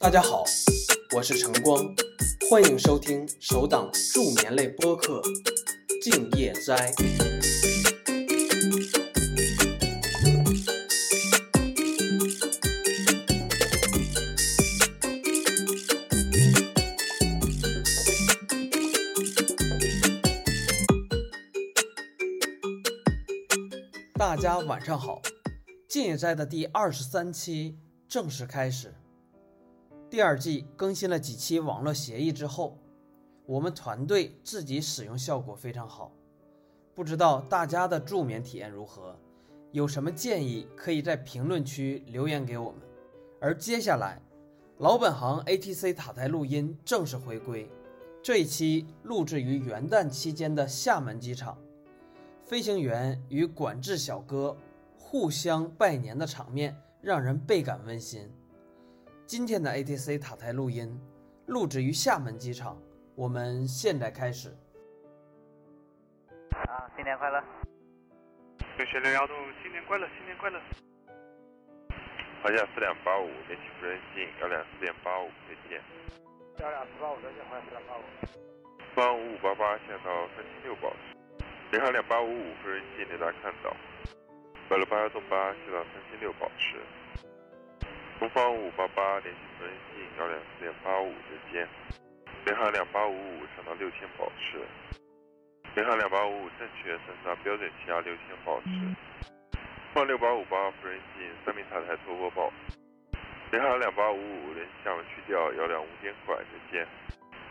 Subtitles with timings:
[0.00, 0.44] 大家好，
[1.16, 1.92] 我是晨光，
[2.48, 5.20] 欢迎收听首档助眠类播客
[6.00, 6.92] 《静夜斋》。
[24.14, 25.20] 大家晚上好，
[25.88, 27.76] 《静夜斋》的第二十三期
[28.08, 28.94] 正式开始。
[30.10, 32.78] 第二季更新了几期网络协议之后，
[33.44, 36.10] 我们团队自己使用效果非常好，
[36.94, 39.14] 不知道大家的助眠体验如何？
[39.70, 42.80] 有什么建议可以在评论区留言给我们。
[43.38, 44.18] 而接下来，
[44.78, 47.70] 老本行 ATC 塔台录音正式回归，
[48.22, 51.58] 这一期录制于元旦期间的厦门机场，
[52.46, 54.56] 飞行员与管制小哥
[54.96, 58.26] 互相拜年的场面让人倍感温馨。
[59.28, 60.88] 今天的 ATC 塔台录音
[61.48, 62.80] 录制于厦门机场，
[63.14, 64.48] 我们现在开始。
[66.48, 67.36] 啊，新年快乐！
[68.78, 70.58] 六七六幺度，新年快乐，新年快乐！
[72.40, 75.76] 华夏四点八五，联系无人信幺两四点八五，再见。
[76.64, 78.04] 幺两四八五，再见，华夏四点八五。
[78.96, 81.12] 三五五八八，下到三七六保持。
[81.76, 83.76] 零号两八五五，无人信雷达看到。
[84.70, 86.80] 白鹭八幺洞八，下到三七六保持。
[88.18, 91.68] 东方五五八八，联系无人信幺两四点八五，再见。
[92.44, 94.58] 零号两八五五，上到六千保持。
[95.76, 98.68] 零号两八五五，正确，升到标准气压六千保持。
[99.94, 102.52] 方六八五八，无人信三名塔台拖播报。
[103.52, 106.84] 零号两八五五，联系厦门区调幺两五点拐，再见。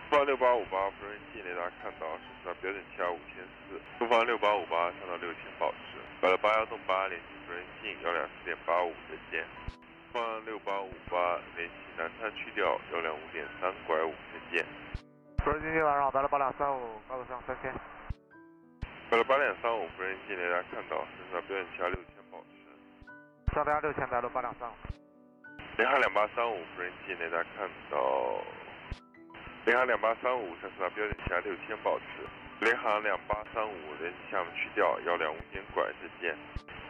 [0.09, 3.79] 东方六八五八，无人信雷达看到，升到标准气压五千四。
[3.99, 5.95] 东方六八五八，上到六千保持。
[6.19, 9.45] 白鹭八幺洞八，联系无人信幺两四点八五，再见。
[10.45, 14.65] 六八五八，联系南山区调幺两五点三拐五，再见。
[15.45, 17.73] 无人今天晚上白了八两三五，高度上三千。
[19.09, 23.53] 白了八两三五，无人机雷达看到，升到标准气压六千保持。
[23.53, 24.73] 上标六千，白鹭八两三五。
[25.77, 28.41] 零号两八三五，无人机雷达看到。
[29.65, 32.05] 零航两八三五，上升到标准气压六千保持。
[32.59, 36.35] 零航两八三五，联系厦门区调幺两五点拐，再见。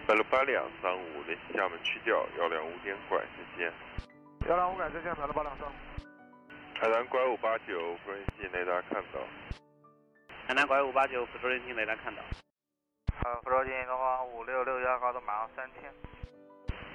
[0.07, 3.73] 白鹭八两三五，联系厦门去掉幺两五点拐，再见。
[4.47, 5.71] 幺两五拐，再见，白鹭八两三五。
[6.79, 7.75] 海南拐五八九，
[8.07, 9.19] 无人信雷达看到。
[10.47, 12.21] 海南拐五八九，福州人听雷达看到。
[13.25, 15.91] 呃，福州进东方五六六幺，高度马上三千。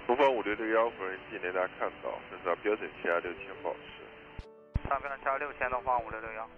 [0.06, 4.88] 东方五六六幺，无人信雷达看到，升到标准气压六千保持。
[4.88, 6.48] 上标气压六千，东方五六六幺。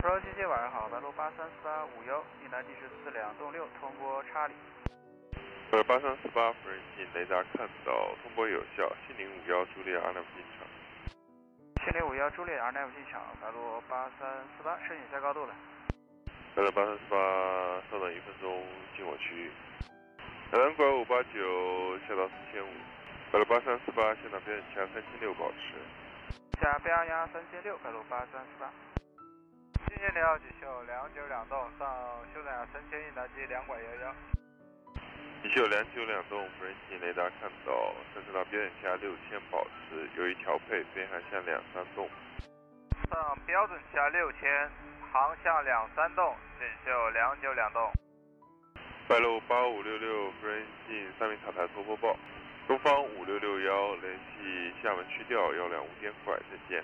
[0.00, 4.54] 福州机械晚上好，白路八三四八五幺，一南地区四两栋六，通过查理。
[5.70, 7.92] 白鹭八三四八，无人机雷达看到，
[8.22, 10.64] 通波有效，七零五幺，朱丽阿纳夫进场。
[11.84, 15.54] 七零五幺，朱丽阿纳夫进场，白鹭八三四八，申请下高度了。
[16.56, 17.16] 白鹭八三四八，
[17.90, 18.64] 稍等一分钟，
[18.96, 19.50] 进我区域。
[20.50, 22.72] 海南拐五八九，下到四千五。
[23.30, 25.76] 白鹭八三四八，现场标准气压三千六保持。
[26.62, 28.72] 下标压三千六，白鹭八三四八。
[29.86, 31.86] 今天零幺几秀两九两栋，上
[32.32, 34.14] 修正压三千一南机两拐幺幺。
[35.44, 42.08] 一九两九两栋，无人信雷达看到，三十到标准气压六千保持，由于调配，飞航向两三栋。
[43.10, 44.68] 上标准气压六千，
[45.12, 47.92] 航向两三栋，锦绣两九两栋。
[49.08, 52.16] 白鹭八五六六，无人信三名塔台拖播报。
[52.66, 56.82] 东方五六六幺，联系厦门区调幺两五点拐，再见。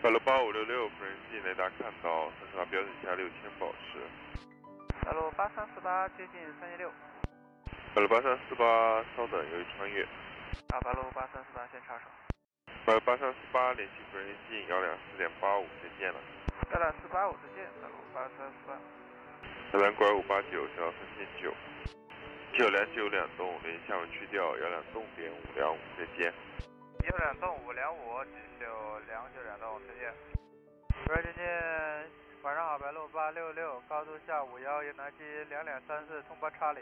[0.00, 3.98] 白鹭八五六六，无人信雷达看到，三十到标准气压六千保持。
[5.04, 6.90] 白鹭八三四八接近三一六。
[7.92, 10.04] 白鹭八三四八，稍等，由于穿越。
[10.70, 12.06] 啊，白路八三四八先插手。
[12.86, 16.18] 白鹭八三四八，联系无人信幺两四点八五，再见了。
[16.72, 18.78] 幺两四八五再见，白路八三四八。
[19.72, 21.52] 海南拐五八九，下到三千九。
[22.56, 26.32] 九两九两栋，联系厦门区调幺两栋点五两五，再见。
[27.10, 28.22] 幺两栋五两五，
[28.60, 30.14] 九两九两栋，再见。
[31.08, 31.42] 无人接近，
[32.42, 36.80] 晚上好，白鹭八六六，高度下五幺，云南机两两三四，通波查理。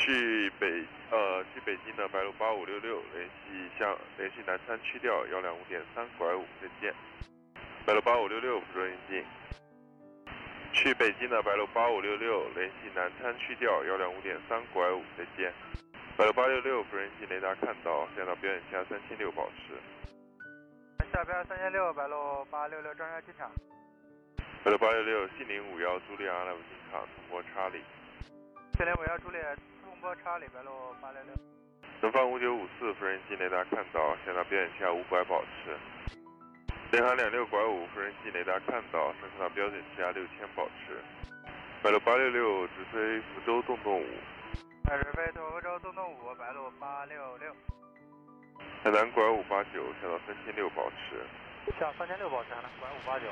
[0.00, 6.94] 去北呃去北京的白鹭八五六六，联系向联系南山区调幺两五点三拐五，再见。
[7.84, 9.24] 白鹭八五六六，福州引进。
[10.72, 15.52] 去北京的白鹭八五六六，联系南滩区调幺两五点三拐五，再见。
[16.16, 19.76] 白鹭八六六，无人信雷达看到，现到标准气压三千六保持。
[21.12, 23.50] 下标三千六，白路八六六，张家机场。
[24.64, 27.82] 白鹭八六六，信零五幺，朱丽阿拉伯机场，通过查理。
[28.78, 29.69] 四零五幺朱丽，通
[30.00, 31.34] 波查理，白鹭八六六。
[32.00, 35.76] 南方五九五四，无人机雷达看到，向到标准气压五拐保持。
[36.90, 40.96] 联航两六拐五，无人机雷达看到，升到标准气压六千保持。
[41.82, 44.06] 白鹭八六六，直飞福州洞洞五。
[44.88, 47.54] 直飞福州洞洞五，白鹭八六六。
[48.82, 51.20] 海南拐五八九，下到三千六保持。
[51.78, 53.26] 下三千六保持，海南拐五八九。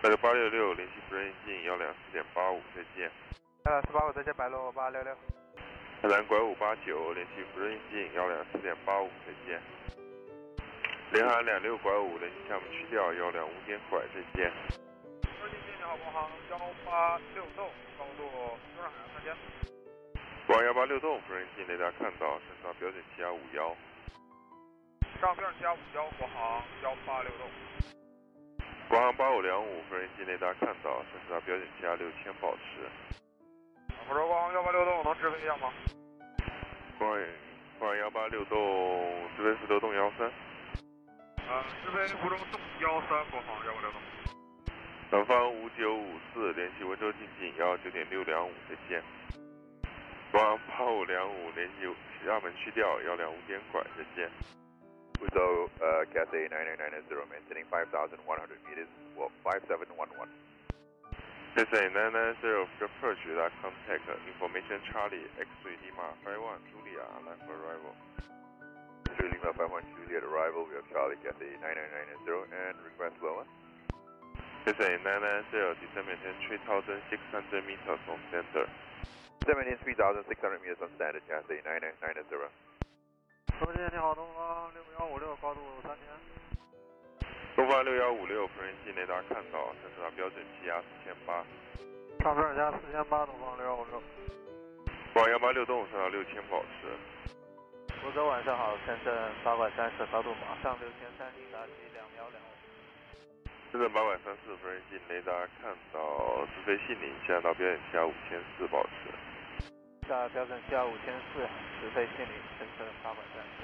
[0.00, 3.10] 白鹭八六六，联系无人机幺两四点八五，再见。
[3.66, 5.14] 幺两四八五，再见，白鹭八六六。
[6.02, 9.62] 海南拐五八九，联系无人机幺两四点八五，再见。
[11.12, 14.50] 联航两六拐五，联系项目去掉幺两五点拐，再见。
[15.38, 19.36] 国际机你好，国航幺八六栋，高度中上海岸三千。
[20.44, 23.76] 国航幺八六栋，无人机雷达看到，升到标准气压五幺。
[25.20, 27.46] 上标准气压五幺，国航幺八六栋。
[28.88, 32.90] 国航八五两五，无人机雷达看到，升到标准气压六千保持。
[34.08, 35.72] 福州国航幺八六栋，能直飞一下吗？
[36.98, 37.18] 国航
[37.78, 40.30] 国航幺八六栋，直飞福州洞幺三。
[41.48, 44.00] 呃，直飞福州洞幺三，国航幺八六栋。
[45.10, 49.02] 南方五九五四，联系温州进近幺九点六两五，再见。
[50.30, 51.94] 国航八五两五，联系
[52.24, 54.30] 厦门区调幺两五点拐，再见。
[55.18, 58.18] 福州呃 Cathay 9990 maintaining 5,100
[58.66, 60.28] meters, well 5711.
[61.55, 67.97] Cathay 990 approach without contact, information Charlie, X3 Lima 51 Julia, line for arrival.
[69.09, 73.45] X3 Lima 51 Juliet arrival, we have Charlie Cathay 9990 and request lower.
[74.69, 78.69] Cathay 990, descend maintain 3,600 meters on center.
[79.41, 82.53] Descend maintain 3,600 meters on standard Cathay 9990.
[83.57, 86.50] 东机你好，东方六幺五六，高度三千。
[87.54, 91.44] 东方六幺五六，无人机雷达看到，升到标准气压四千八。
[92.24, 94.02] 上标准气压四千八，东方六幺五六。
[95.12, 96.88] 广幺八六栋升到六千保持。
[98.00, 99.14] 福州晚上好，深圳
[99.44, 102.48] 八拐三十，高度马上六千三，应答机两秒两五。
[103.70, 109.12] 深圳八拐三四，无人机雷达看到，直飞信陵，下到标准气压五千四保持。
[110.08, 111.44] 下标准气压五千四，
[111.80, 113.60] 直飞西宁，深圳八拐三十。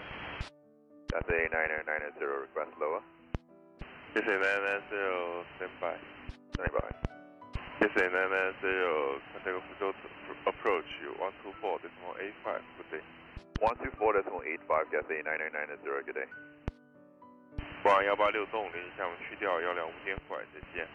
[1.09, 3.01] Cathay 9990 request lower.
[4.15, 5.95] Cathay 990 stand by.
[6.55, 6.91] Stand by.
[7.79, 9.95] Cathay 990 contact 福州
[10.45, 12.15] approach 124 decimal
[12.45, 13.03] 85 good day.
[13.61, 16.29] 124.85 Cathay 9990 good day.
[17.83, 20.87] 广幺八六栋联系厦门区调幺两五点拐，再见。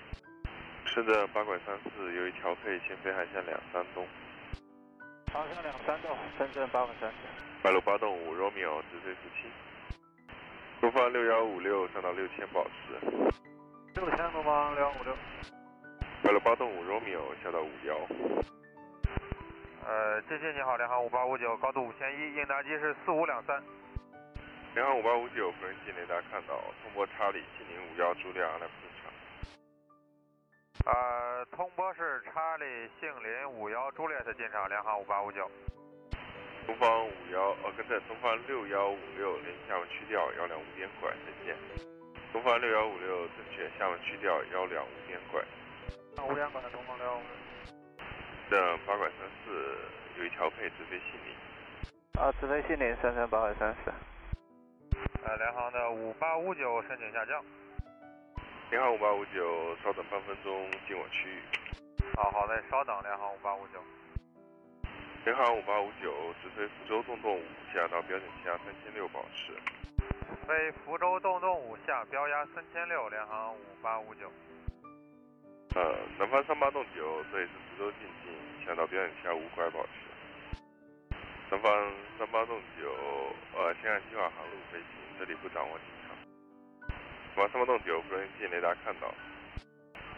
[0.85, 4.05] 深圳八拐三四，由于调配，先飞航向两三栋。
[5.31, 7.17] 航向两三栋，深圳八拐三十。
[7.63, 9.49] 白鹭八栋五 Romeo 直飞福清。
[10.83, 12.99] 东方六幺五六上到六千保持。
[13.95, 15.15] 六千东方六幺五六。
[16.21, 17.95] 白鹭八栋五 Romeo 下到五幺。
[19.87, 23.63] 呃，接近你好，联航五八五九，高度五千一，应答机是四五两三。
[24.75, 28.67] 联航五八五九，无人机雷达看到，通波查理七零五幺朱利亚来正
[28.99, 29.09] 常。
[30.93, 32.65] 呃，通波是查理
[32.99, 35.49] 杏林五幺朱列特进场，联航五八五九。
[36.65, 41.55] 东方五幺，呃，跟着东方六幺五六联系厦门区调幺两五点拐，再见。
[42.31, 45.43] 东方六幺五六正确，厦门去掉幺两五点拐。
[46.25, 47.21] 五点拐的，东方六幺五
[48.85, 49.77] 八拐三四，
[50.17, 52.21] 由于调配直飞西宁。
[52.21, 53.91] 啊，直飞西宁三三八拐三四。
[55.25, 57.43] 呃，联航的五八五九申请下降。
[58.69, 61.41] 联航五八五九，稍等半分钟进我区域。
[62.15, 63.79] 好好的，稍等，联航五八五九。
[65.25, 66.11] 联航五八五九，
[66.43, 69.53] 直飞福州洞洞五，下到标准气压三千六保持。
[70.45, 74.29] 飞福州洞洞五下标压三千六，联航五八五九。
[75.75, 79.89] 呃，南方三八洞九，这里是福州进近，下到标准气压五拐保持。
[81.49, 82.91] 南方三八洞九，
[83.55, 84.87] 呃，先按计划航路飞行，
[85.17, 86.17] 这里不掌握进场。
[87.33, 89.07] 南方三八洞九，无人机雷达看到。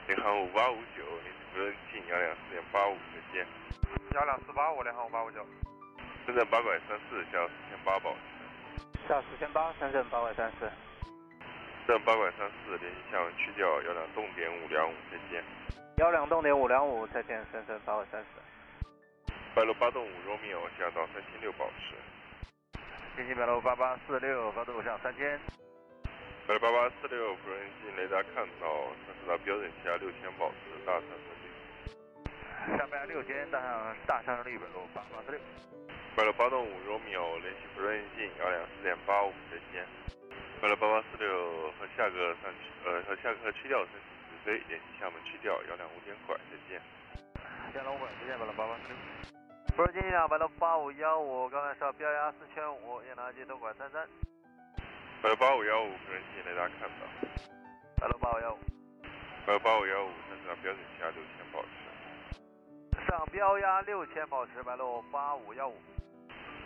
[0.08, 3.48] 联航五八五九，联系无人机幺两四点八五，再见。
[4.14, 5.44] 幺两四八五，联航五八五九。
[6.28, 9.08] 深圳八拐三四，下到四千八保持。
[9.10, 10.70] 下四千八，深圳八拐三四。
[11.88, 15.44] 深圳八拐三四，联系厦门区调幺两栋点五两五，再见。
[15.98, 19.34] 幺两栋点五两五，再见，深圳八拐三十。
[19.56, 21.96] 白鹭八栋五 Romeo 下到三千六保持。
[23.16, 25.40] 天津白鹭八八四六，高度上三千。
[26.48, 28.70] 白鹭八八四六，无人机雷达看到，
[29.02, 32.78] 升至到标准气压六千保持，大上升率。
[32.78, 35.42] 上标六千，大上大上升率白鹭八八四六。
[36.16, 39.90] 白鹭八栋五 Romeo 联系无人机幺两四点八五，再见。
[40.62, 41.28] 白鹭八八四六
[41.82, 46.80] 和下个上区呃和下个区调申请直飞，联系厦门区调幺两五点拐，再见。
[47.74, 48.96] 天龙拐，再见，白鹭八八四六。
[49.76, 54.08] 福州经济两白鹭八五幺五，刚才是标压四千五，雁南机东拐三三。
[55.26, 57.08] 白鹭八五幺五，无人机雷达看到。
[57.98, 58.60] 白鹭八五幺五。
[59.44, 63.10] 白鹭八五幺五，正常标准气压六千保持。
[63.10, 65.82] 上标压六千保持，白鹭八五幺五。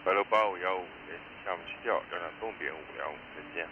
[0.03, 3.65] 白鹭八五幺五，联系项目区调幺两动点五两五，再见。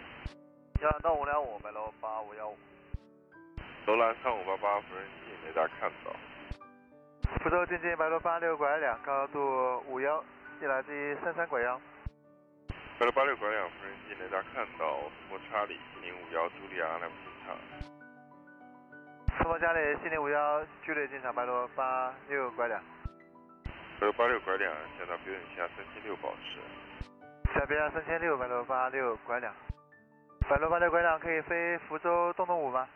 [0.80, 2.56] 幺两动五两五，白鹭八五幺五。
[3.84, 6.16] 楼兰三五八八，无人机雷达看到。
[7.44, 10.24] 福州经济白鹭八六拐两，高度五幺，
[10.62, 11.78] 一来自于三三拐幺。
[12.98, 14.98] 白鹭八六拐两，无人机雷达看到。
[14.98, 17.54] 斯摩查理七零五幺，朱莉亚阿莱姆进场。
[19.38, 22.82] 斯摩查理七零五幺，朱莉进场，白鹭八六拐两。
[24.00, 26.58] 白鹭八六拐两，下到标准气压三千六保持。
[27.54, 29.54] 下标压三千六，白鹭八六拐两。
[30.48, 32.88] 白鹭八六拐两可以飞福州东东五吗？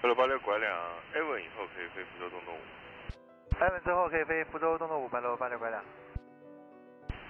[0.00, 0.72] 白鹭八六拐两
[1.14, 2.60] ，A 稳以后可以飞福州东东五。
[3.58, 5.82] A 稳之后可以飞福州东东五，白鹭八六拐两。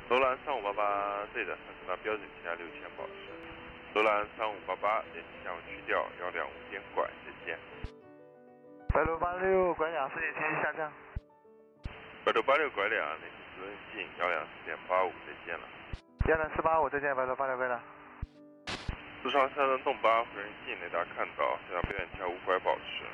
[0.09, 3.13] 楼兰三五八八，对的，上升到标准气压六千保持。
[3.93, 7.59] 楼兰三五八八，联系项目去掉幺两五点拐，再见。
[8.89, 10.91] 白鹭八六拐两，视线继续下降。
[12.25, 15.69] 白鹭八六拐两，联系责任信幺两四点八五，再见了。
[16.27, 17.79] 幺两四八五，再见，白鹭八六拐两。
[19.23, 23.05] 四川山东洞八，无人信雷达看到，下到标准气压五拐保持。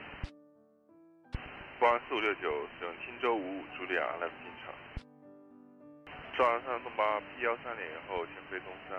[1.81, 4.73] 八四五六九，使用青州五五，茱莉亚阿莱姆进场。
[6.35, 8.99] 四川山东八 P 幺三零后，先飞东山。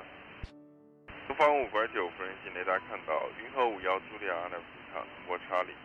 [1.28, 5.76] 东方五拐九，无人信雷达看到，云和五幺，茱莉亚阿莱姆进场，通过查理。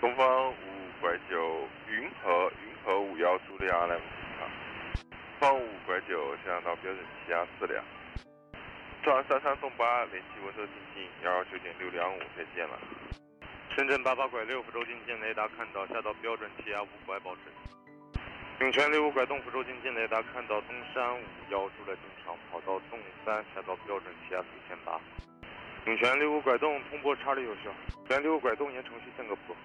[0.00, 0.54] 东方五
[1.00, 4.50] 拐九，云和云和五幺，茱莉亚阿莱姆进场。
[5.38, 7.84] 东方五拐九，下降到标准气压四两。
[9.04, 12.76] 上三三洞八，联系温州进近幺幺九点六两五，再见了。
[13.76, 17.42] 深圳八八拐六，福州进近雷达看到，下到标准气压五拐保持。
[18.60, 25.00] 永泉六五拐东，福州进近雷达看到，东山五幺出了进场，跑到洞三，下到标准气压四千八。
[25.86, 27.70] 永泉六五拐洞，通波查理有效。
[27.96, 29.56] 永泉六五拐洞沿程序间隔谱。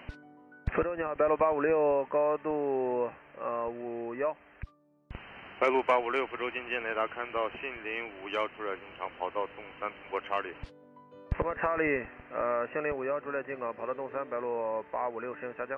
[0.74, 4.34] 福州你好，白鹭八五六，高度呃五幺。
[5.60, 10.54] 白鹭八五六，福州进近雷达看到，杏林五幺出了进场，跑到洞三，通波查理。
[11.32, 15.78] 通过查理，呃，杏林五幺出来进港，跑到洞三，白鹭八五六实行下降。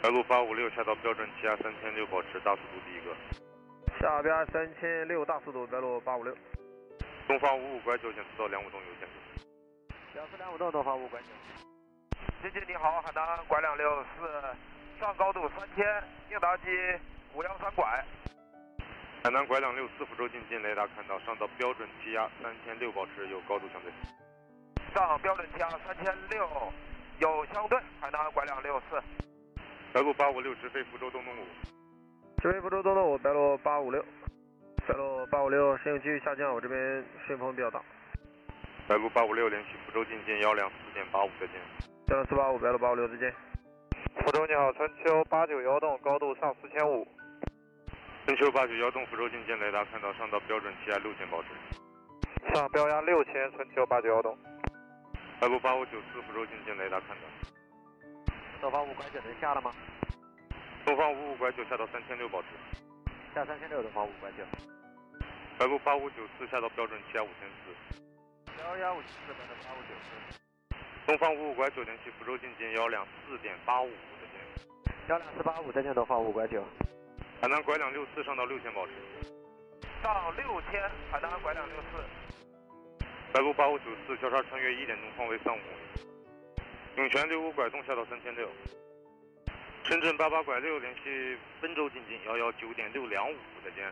[0.00, 3.12] 白鹭八五六下到标准气压三千六，保持大速度第一个。
[4.00, 6.32] 下边三千六大速度，白鹭八五六。
[7.26, 9.14] 东方五五拐九，检测到两五洞有限度。
[10.14, 11.26] 两四两五洞，东方五拐九。
[12.40, 15.84] 经济你好，海南拐两六四，上高度三千，
[16.30, 16.68] 应答机
[17.34, 17.84] 五幺三拐。
[19.24, 23.92] 海南拐两六四，福州进近雷达看到，上到标准气压三千六，保持有高度相对。
[24.94, 26.48] 上标准气压三千六，
[27.18, 29.02] 有相对，海南拐两六四。
[29.98, 31.44] 白鹭八五六直飞福州东东五。
[32.40, 34.00] 直飞福州东东五，白鹭八五六。
[34.86, 37.82] 白鹭八五六，适应继续下降，我这边顺风比较大。
[38.86, 41.56] 白鹭八五六联系福州进近幺两四点八五，再见。
[42.10, 43.34] 幺两四八五，白鹭八五六，再见。
[44.22, 47.04] 福州你好，春秋八九幺洞，高度上四千五。
[48.24, 51.48] 春秋八九幺洞，福州进近雷达看到，上到标准气压六千保持。
[52.54, 54.38] 上标压六千，春秋八九幺洞。
[55.40, 57.57] 白鹭八五九四，福州进近雷达看到。
[58.60, 59.72] 东方五拐九能下了吗？
[60.84, 62.48] 东方五五拐九下到三千六保持。
[63.34, 64.44] 下三千六，东方五拐九。
[65.56, 68.02] 白鹭八五九四下到标准气压五千四。
[68.60, 70.38] 幺幺五七四，白鹭八五九四。
[71.06, 74.40] 东方五五拐九联系福州进近幺两四点八五，再见。
[75.08, 76.64] 幺两四八五，再见，东方五拐九。
[77.40, 78.92] 海南拐两六四上到六千保持。
[80.02, 83.06] 上六千，海南拐两六四。
[83.32, 86.17] 白鹭八五九四交叉穿越一点钟方位三五公里。
[86.98, 88.48] 永泉六五拐洞下到三千六。
[89.84, 93.88] 深圳八八拐六联系温州进近幺幺九点六两五，再见。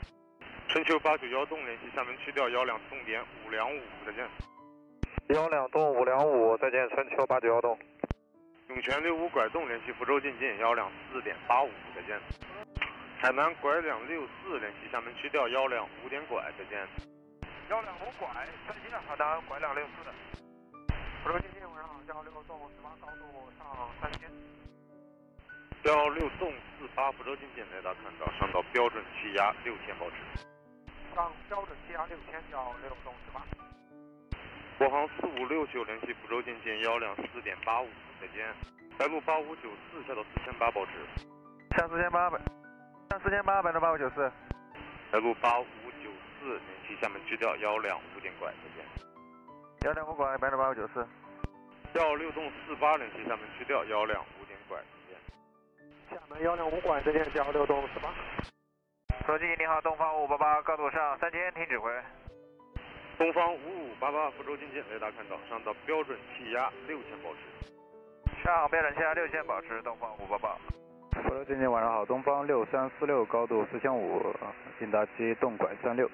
[0.66, 4.28] 春秋八九幺洞联系厦门区调幺两洞点五两五，再见。
[5.28, 7.78] 幺两洞五两五，再见，春秋八九幺洞。
[8.70, 12.18] 涌泉六五拐洞联系福州进近幺两四点八五，再见。
[13.18, 16.84] 海南拐两六四联系厦门区调幺两五点拐，再见。
[17.70, 18.28] 幺两五拐，
[18.66, 20.42] 再见，海南拐两六四。
[21.26, 23.66] 福州进近晚上好，幺六洞十八高度上
[24.00, 24.30] 三千。
[25.82, 30.16] 幺六洞四八福州进近雷达看到，上到标准气压六千保持。
[31.16, 33.42] 上标准气压六千，幺六洞十八。
[34.78, 37.88] 国航四五六九联系福州进近幺两四点八五，
[38.20, 38.46] 再见。
[38.96, 40.92] 白鹭八五九四下到四千八保持。
[41.76, 42.38] 下四千八百，
[43.10, 44.30] 下四千八百到八五九四。
[45.10, 45.66] 白鹭八五
[46.04, 48.86] 九四联系厦门支调幺两五点拐，再见。
[49.82, 51.06] 幺两五拐，百分八五九四。
[51.94, 55.16] 幺六栋四八零七厦门去掉幺两五点拐，再见。
[56.10, 58.12] 厦门幺两五拐，再见，校六栋四八。
[59.26, 61.90] 手机你好，东方五八八，高度上三千，听指挥。
[63.18, 68.42] 东方五五八八，福州进近，雷达看到，上到标准气压六千，保持。
[68.42, 70.56] 上标准气压六千，保持，东方五八八。
[71.22, 74.34] 福州进近，晚上好，东方六三四六，高度四千五，
[74.78, 76.10] 进达机动拐三六。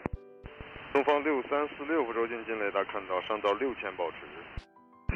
[0.92, 4.16] 东方六三四六，福州进近，雷达看到，上到六千，保持。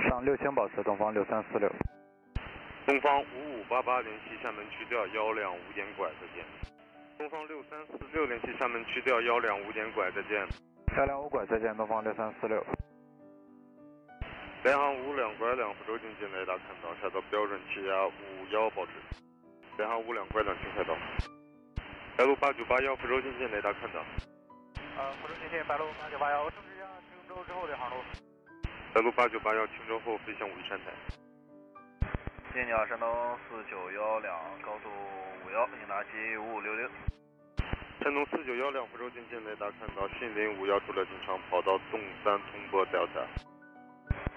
[0.08, 1.70] 上六千，保持，东方六三四六。
[2.86, 6.42] 东方五五八八，联系厦门区调幺两五点拐，再见。
[7.18, 10.46] 东方六三四六，联系厦门区调幺两五点拐，再见。
[10.96, 12.64] 幺两五拐，再见，东方六三四六。
[14.64, 18.12] 联航五两拐两，福州进近，雷达看到，下到标准气压五
[18.50, 18.92] 幺，保持。
[19.76, 20.96] 联航五两拐两，请开到。
[22.16, 24.00] 白鹭八九八幺，福州进近，雷达看到。
[24.96, 27.96] 呃，福州进近，白鹭八九八幺，正式向青州之后的航路。
[28.94, 30.90] 白鹭八九八幺，青州后飞向武夷山台。
[32.54, 33.06] 进近你好，山东
[33.44, 34.88] 四九幺两，高度
[35.44, 36.88] 五幺，应答机五五六六。
[38.00, 43.28] 山东四九幺两，福州进近，雷达看到，信林五幺出了进场，跑道东三，通波 Delta。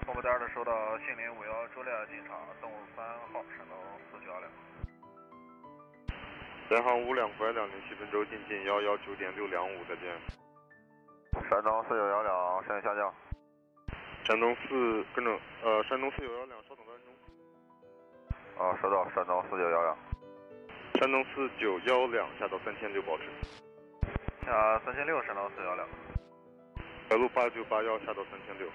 [0.04, 3.02] 通波 Delta 收到，信林五幺出了进场，东三
[3.32, 3.78] 号，山东
[4.12, 4.50] 四九幺两。
[6.68, 10.12] 联航五两拐两，联系温州进近幺幺九点六两五，再见。
[11.50, 13.12] 山东四九幺两，向下降。
[14.22, 18.64] 山东四跟着呃，山东四九幺两，稍等三分钟。
[18.64, 19.98] 啊，收到，山东四九幺两。
[21.00, 23.24] 山东四九幺两下到三千六，保持。
[24.46, 25.88] 下三千六，山东四幺两。
[27.08, 28.68] 白鹭八九八幺下到三千六。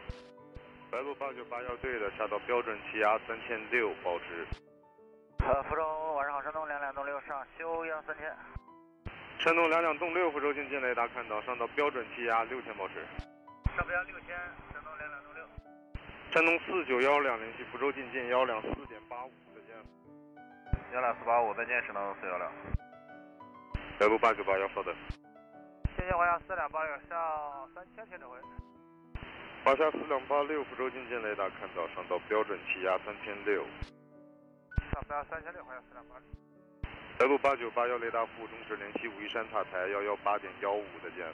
[0.91, 4.45] 白鹭八九八幺对的，下到标准气压三千六，保持。
[5.39, 8.35] 呃，福州晚上好，山东两两栋六上修压三千。
[9.39, 12.95] 山东两两栋六，福州进近雷达看到，上到标准气压六千，保持。
[13.75, 14.29] 上标六千，
[14.73, 15.45] 山东两两栋六。
[16.33, 19.75] 山东四九幺两联系福州进近幺两四点八五，再见。
[20.93, 22.51] 幺两四八五，再见，山东四幺两。
[23.99, 24.95] 白鹭八九八幺，稍等。
[25.95, 28.37] 谢谢华夏四两八六向三千，请指挥。
[29.63, 33.63] 华夏四两八六，福州进近雷达看到，上到标准气压三千六。
[34.91, 36.54] 上标三千六，华夏四两八六。
[37.17, 41.25] 白鹭八九八幺雷达服务中止，联系武夷山塔台幺幺八点幺五，再见。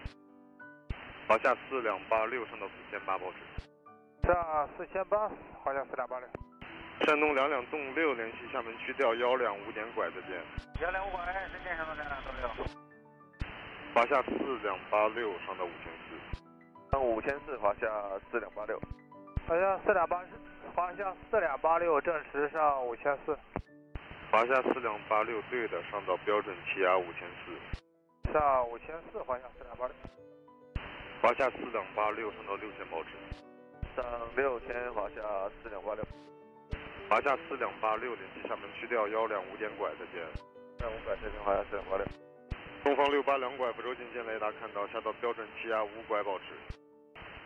[1.28, 3.38] 华夏四两八六上到四千八，保持。
[4.28, 5.28] 上四千八，
[5.63, 6.28] 华夏四两八六。
[7.02, 10.39] 山东两两栋六联系厦门区调幺两五点拐，再见。
[10.82, 12.65] 幺两五拐，再见，山东两两栋六。
[13.96, 16.41] 华夏四两八六上到五千四。
[16.91, 17.88] 上五千四，华夏
[18.30, 18.80] 四两八六。
[19.48, 20.22] 华夏四两八，
[20.76, 23.36] 华夏四两八六正时上五千四。
[24.32, 28.32] 华夏四两八六对的，上到标准气压五千四。
[28.32, 29.94] 上五千四，华夏四两八六。
[31.22, 33.10] 华夏四两八六上到六千，保持。
[33.94, 35.22] 上六千，华夏
[35.62, 36.04] 四两八六。
[37.10, 40.24] 华夏四两八六联系厦门区调幺两五点拐，再见。
[40.80, 42.06] 两五拐，再见，华夏四两八六。
[42.86, 46.46] 东方六八两拐，福州进近雷达看到，下到标准气压五拐，保持。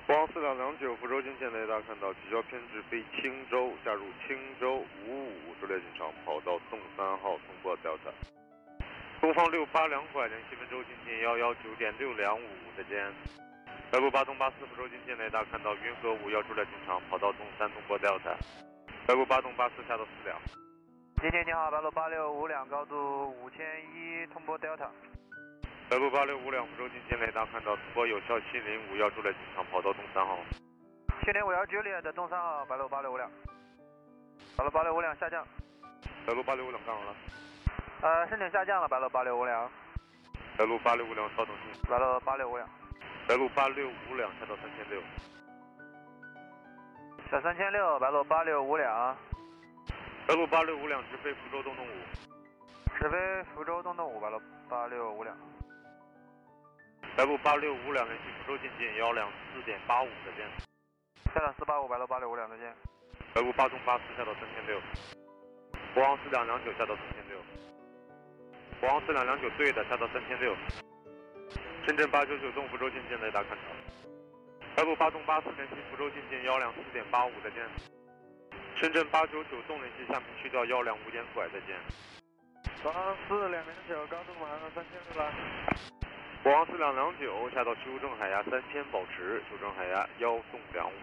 [0.06, 8.14] 国航四两两九，福州进近雷达看到，取消偏置飞青州，下入青州五五，朱列进场，跑道东三号，通过 Delta。
[9.20, 13.12] 东方六八两拐，联系温州进近幺幺九点六两五，再见。
[13.90, 18.38] 白鹭八东八四，福州进近雷达看到，云和五幺朱列进场，跑道东三，通过 Delta。
[19.08, 20.38] 白鹭八东八四下到四两。
[21.20, 23.66] 今天你好，白鹭八六五两，高度五千
[23.96, 24.88] 一，通过 Delta。
[25.88, 30.40] 白鹭八六五两，福州进近雷达看到，通波有效，七零五幺朱列机场，跑道东三号。
[31.24, 33.30] 七零五幺 Juliet 的东三号，白鹭八六五两。
[34.58, 35.46] 白鹭八六五两下降。
[36.26, 37.16] 白鹭八六五两干好了？
[38.02, 39.70] 呃，申请下降了，白鹭八六五两。
[40.58, 41.82] 白鹭八六五两稍等静。
[41.88, 42.68] 白鹭八六五两。
[43.28, 45.00] 白鹭八六五两下到三千六。
[47.30, 49.16] 下三千六，白鹭八六五两。
[50.26, 51.92] 白鹭八六五两直飞福州东东五。
[52.98, 55.38] 直飞福州东东五，白鹭八六五两。
[57.16, 60.46] 白鹭八六五两联系福州进近幺两四点八五，再见。
[61.34, 62.76] 下两四八五，白鹭八六五两，再见。
[63.34, 64.78] 白鹭八中八四下到三千六。
[65.94, 67.40] 国航四两两九下到三千六。
[68.82, 70.54] 国航四两两九对的，下到三千六。
[71.88, 73.64] 深圳八九九东福州进近雷达看到。
[74.76, 77.64] 白鹭八中八四联系福州进近幺两四点八五，再见。
[78.76, 81.80] 深圳八九九东联系厦门去掉幺两五点拐，再见。
[82.84, 85.32] 国航四两零九，高度马上三千六了。
[86.46, 90.94] 国航四两两九下到修正海压三千，保持修正海压幺洞两五。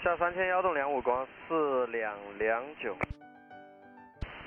[0.00, 2.96] 下三千幺洞两五，国航四两两九。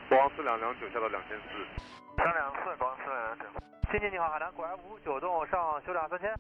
[0.08, 1.84] 国航四两两九下到两千四。
[2.16, 3.46] 三两四，国航四两两九。
[3.92, 6.34] 进近你好，海南拐五九洞上修正三千。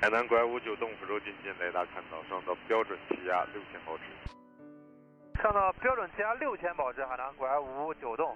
[0.00, 5.42] 海南拐五九洞福州进近雷达看到，上到标准气压六千，保持。
[5.42, 8.32] 上到标准气压六千，保持海南拐五九洞。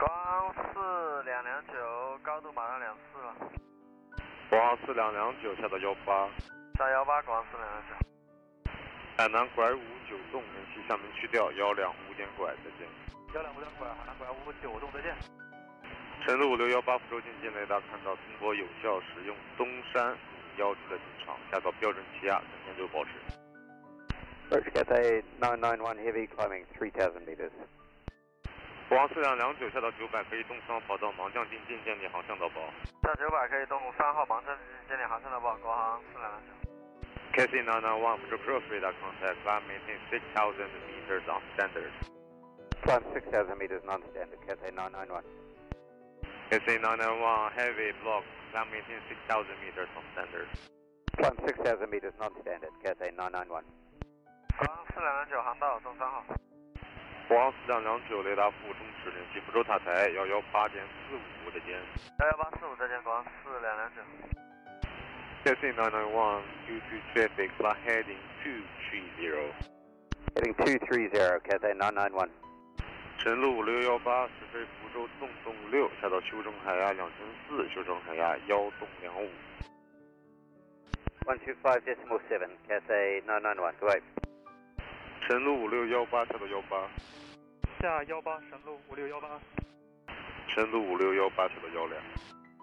[0.00, 1.74] 国航四两两九，
[2.22, 3.36] 高度马上两四了。
[4.48, 6.26] 国航四两两九下到幺八。
[6.78, 7.92] 下幺八，国航四两两九。
[9.18, 12.88] 海南拐五九栋，联系厦门区调幺两五点拐，再见。
[13.34, 15.14] 幺两五点拐，海南拐五九栋，再见。
[16.24, 20.16] 成都五六幺八福州进近雷达看到中国有效使用东山
[20.56, 23.10] 幺七的进场，下到标准气压整天就保持。
[24.48, 27.52] Roger, Cathay 991 Heavy climbing 3,000 meters.
[28.90, 32.58] 国航四两两九下到九百，可以动三跑道盲降进近建立航向导报。
[33.04, 36.50] 下九百可以动三号盲降进近建立航向导报，国航四两两九。
[37.30, 41.92] KC 991 for approach radar contact, climb maintain 6,000 meters on standard.
[42.82, 45.22] Climb 6,000 meters non-standard, Cathay 991.
[46.50, 50.48] KC 991 heavy block, climb maintain 6,000 meters on standard.
[51.14, 53.62] Climb 6,000 meters non-standard, Cathay 991.
[54.58, 56.24] 国航四两两九航道东三号。
[57.30, 61.78] 国航四两两九雷达服务中止，联系福州塔台幺幺八点四五，再见。
[62.18, 64.02] 幺幺八四五再见，国航四两两九。
[65.44, 69.52] KC 991 22 traffic, fly heading 230.
[70.34, 72.28] Heading 230, Cathay 991.
[73.18, 79.30] 神路五六幺八直飞福州洞洞六，下到修正海压两千四，修正海压幺洞两五。
[81.26, 84.02] 125.7, Cathay 991, go ahead.
[85.30, 86.76] 神路五六幺八下到幺八，
[87.80, 89.28] 下幺八神路五六幺八。
[90.48, 92.02] 神路五六幺八下到幺两。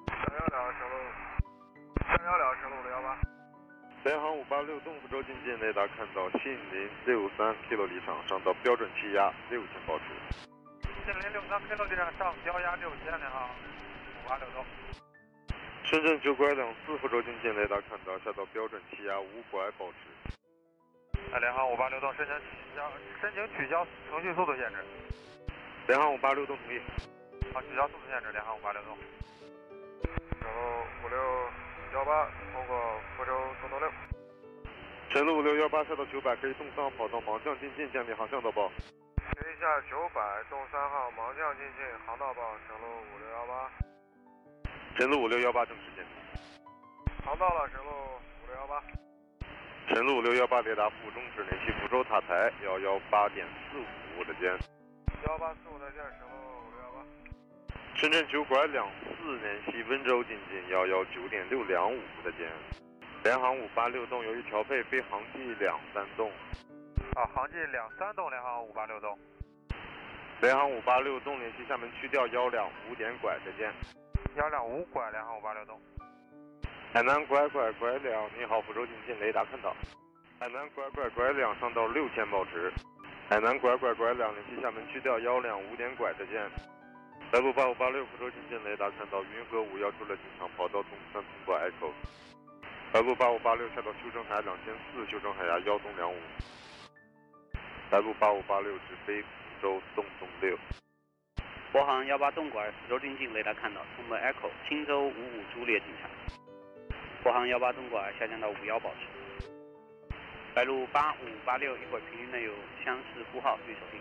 [0.06, 0.96] 三幺两神路，
[2.02, 3.18] 三幺两神路五六幺八。
[4.04, 10.04] 联航五八六东福州进近雷达看到信林六三 kilo 离场，上到标准气压六千保持。
[11.06, 14.66] 信林六三 kilo 地上上标压六千，联航五八六东。
[15.86, 20.38] 深圳九拐两四福州进近雷达看到下到标准气压五拐保持。
[21.34, 24.76] 哎，联航五八六东申请取消，申请取消程序速度限制。
[25.88, 26.80] 联航五八六东同意。
[27.54, 28.98] 好，取消速度限制，联航五八六东。
[30.42, 31.18] 然后五六
[31.94, 33.92] 幺八通过福州东东六。
[35.10, 38.72] 神路五六幺八赛道九百，可以动三号跑道盲降进近建立航向导报。
[39.36, 43.70] 可以下九百动三号盲降进近航道报，神路五六幺八。
[44.98, 46.10] 神路五六幺八正式建立。
[47.26, 48.82] 航道了，神路五六幺八。
[49.88, 54.52] 神路五六幺八雷达服务中止，联系福州塔台幺幺八点四五，的间。
[55.26, 57.00] 幺八四五再见，神路五六幺八。
[57.96, 62.52] 深圳九拐两四联系温州进近幺幺九点六两五，的间。
[63.24, 66.30] 联航五八六栋由于调配飞航迹两三栋。
[67.16, 69.18] 啊，航迹两三栋，联航五八六栋。
[70.42, 73.74] 联航五八六栋联系厦门区调幺两五点拐，再见。
[74.36, 75.80] 幺两五拐，联航五八六栋。
[76.94, 79.76] 海南拐拐拐两，你好，福州进近雷达看到。
[80.40, 82.72] 海南拐拐拐两上到六千保持。
[83.30, 86.50] 海南拐拐拐两联系厦门区调幺两五点拐，再见。
[87.30, 91.92] 白鹭八五八六福州进近雷达看到云和五幺出了进场，跑道东三通过 Echo。
[92.94, 96.16] 白鹭八五八六下到修正海两千四，修正海压幺东两五。
[97.92, 99.28] 白鹭八五八六直飞福
[99.62, 100.58] 州洞洞六。
[101.74, 106.10] 国航幺八东拐福州进近雷达看到，通过 Echo 青州五五朱列机场。
[107.24, 109.48] 国航幺八中拐下降到五幺保持。
[110.54, 112.54] 白鹭八五八六一会儿频率内有
[112.84, 114.00] 相似呼号，预守定。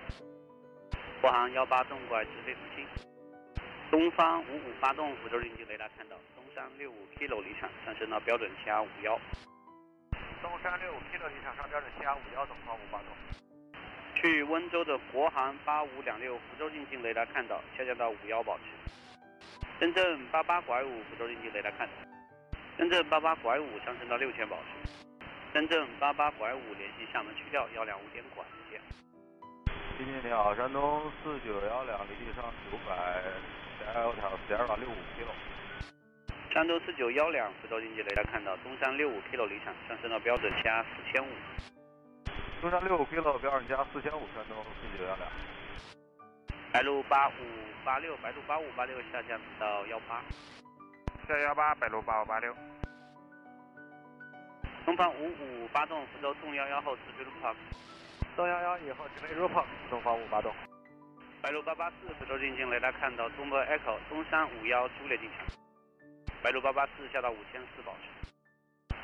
[1.20, 2.86] 国航幺八中拐直飞福清。
[3.90, 9.18] 东方五五发动福州进近雷达看到，东山六五 kilo 离场，上升到标准气压五幺。
[10.42, 13.08] 东山六五 kilo 离场上标准气压五幺，东方五八栋。
[14.14, 18.64] 去温州的国航八五两六福州进近雷达看到，下降到五幺保持。
[19.78, 21.92] 深圳八八拐五福州进近雷达看到，
[22.76, 24.90] 深圳八八拐五上升到六千保持。
[25.54, 28.80] 深圳八八拐五联系厦门区调幺两五点拐，再见。
[29.96, 33.22] 基地你好，山东四九幺两离地上九百，
[33.80, 35.32] 加油条十二码六五 kilo。
[36.52, 41.28] 山东四九幺两福州经济雷达看到，东山六五 kilo 离场，上升到标准加四千五。
[42.60, 45.26] 东山六五 kilo 标准加四千五，山东四九幺两。
[46.72, 47.32] 白鹭八五
[47.86, 50.22] 八六，白鹭八五八六下降到幺八。
[51.26, 52.54] 下幺八，白鹭八五八六。
[54.84, 57.52] 东方五五八栋福州洞幺幺后直飞路跑。
[58.36, 60.54] 东幺幺以后直飞路跑东方五八栋。
[61.42, 65.44] 白鹭八八四福州进近雷达看到东北 Echo 东山五幺朱列进场。
[66.44, 68.30] 白鹭八八四下到五千四保持。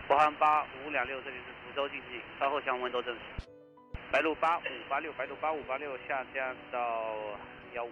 [0.06, 3.48] 国航八五两六这里是福州进近，稍后向温州证实。
[4.12, 7.16] 白鹭八五八六，白鹭八五八六下降到
[7.72, 7.90] 幺五。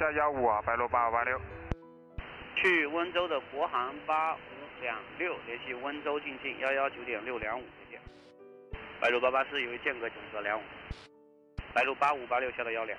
[0.00, 1.40] 下幺五啊，白鹭八五八六。
[2.56, 4.38] 去温州的国航八五
[4.80, 8.00] 两六联系温州进近幺幺九点六两五，再见。
[9.00, 10.62] 白鹭八八四由于间隔减速两五。
[11.74, 12.98] 白鹭八五八六下到幺两。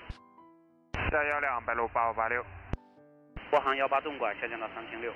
[1.09, 2.45] 下幺两，白鹭八五八六。
[3.49, 5.13] 国航幺八动管下降到三千六。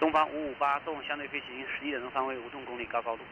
[0.00, 3.22] 东方五五八动相对飞行十一点钟方位五洞公里高高度。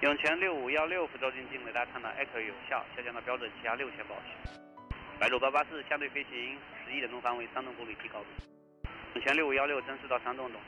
[0.00, 4.50] 永泉六五幺六福州进近雷达看到 Echo 有效，下降到标准气压六千保持。
[5.18, 8.26] 白鹭八八四相对飞行十一点钟方位三动公里低高度。
[9.14, 10.60] 涌泉六五幺六增势到山洞东。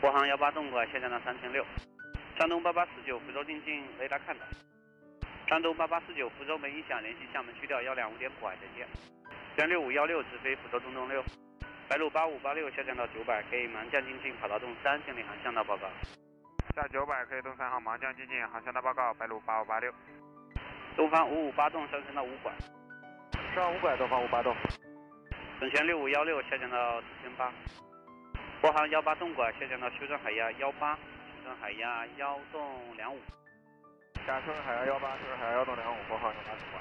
[0.00, 1.64] 国航幺八动拐下降到三千六。
[2.38, 4.44] 山东八八四九福州进近雷达看到。
[5.46, 8.88] 山东八八四九福州没影响，联系厦门去掉幺两五点拐再见。
[9.56, 11.22] 全六五幺六直飞福州东洞六。
[11.86, 15.86] 白鹭八五八六下降到九百，可以盲降进近跑道洞三，建立航向道报告。
[16.74, 19.92] 下九百可以东三号盲降进近，航向道报告，白鹭八五八六。
[20.96, 22.50] 东方五五八洞上升到五拐。
[23.54, 24.56] 上五拐，东方五八洞。
[25.60, 27.52] 本泉六五幺六下降到四千八。
[28.60, 32.60] 国航幺八洞拐下降到修正海压幺八，修正海压幺洞
[32.96, 33.18] 两五。
[34.26, 36.80] 下修正海压幺八，修正海压幺洞两五，国航幺八洞拐。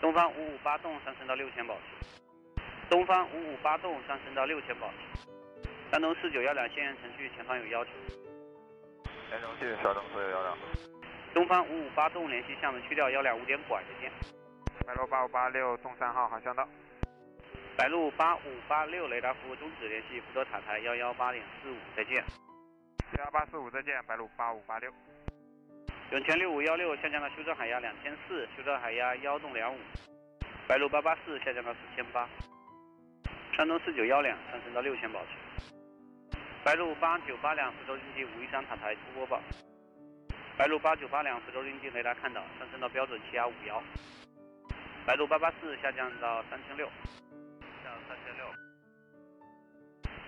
[0.00, 1.82] 东方五五八洞上升到六千保持。
[2.88, 5.28] 东方五五八洞上升到六千保持。
[5.90, 7.90] 山东四九幺两线程序，前方有要求。
[9.30, 10.58] 连程序，山东四九幺两。
[11.34, 14.10] 东方五五八洞联系厦门去掉幺两五点拐再见。
[14.86, 16.66] 白鹭八五八六东三号航向道。
[17.76, 22.22] 白鹭八五八六雷达服务终止，联系福州塔台幺幺八点四五再见。
[23.18, 24.92] 幺八四五再见，白鹭八五八六。
[26.12, 29.78] 永泉六五幺六下降到修正海压两千四，修正海压幺洞两五。
[30.68, 32.28] 白鹭八八四下降到四千八。
[33.56, 36.36] 山东四九幺两上升到六千保持。
[36.62, 39.40] 白鹭八九八两福州经济五一三塔台出播报。
[40.56, 43.82] 白鹭八九八两福州经济雷达看到，上升到标准气压五幺。
[45.04, 46.88] 白鹭八八四下降到三千六。
[47.94, 48.46] 下三千六。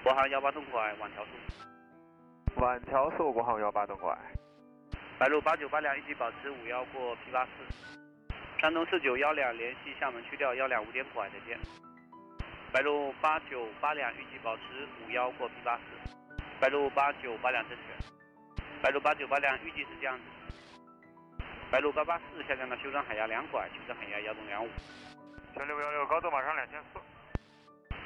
[0.03, 1.31] 国航幺八洞拐晚调速。
[2.61, 4.17] 晚调速，国航幺八洞拐。
[5.19, 7.51] 白鹭八九八两预计保持五幺过 P 八四。
[8.61, 11.59] 山东四九幺两联系厦门去掉幺两五点拐再见。
[12.73, 14.63] 白鹭八九八两预计保持
[15.05, 15.83] 五幺过 P 八四。
[16.61, 17.83] 白鹭八九八两正确。
[18.83, 20.25] 白鹭八九八两预计是这样子。
[21.71, 24.69] 白鹭八八四下降到修正海压两拐，修正海压幺洞两五。
[25.55, 27.01] 全六五幺六高度马上两千四。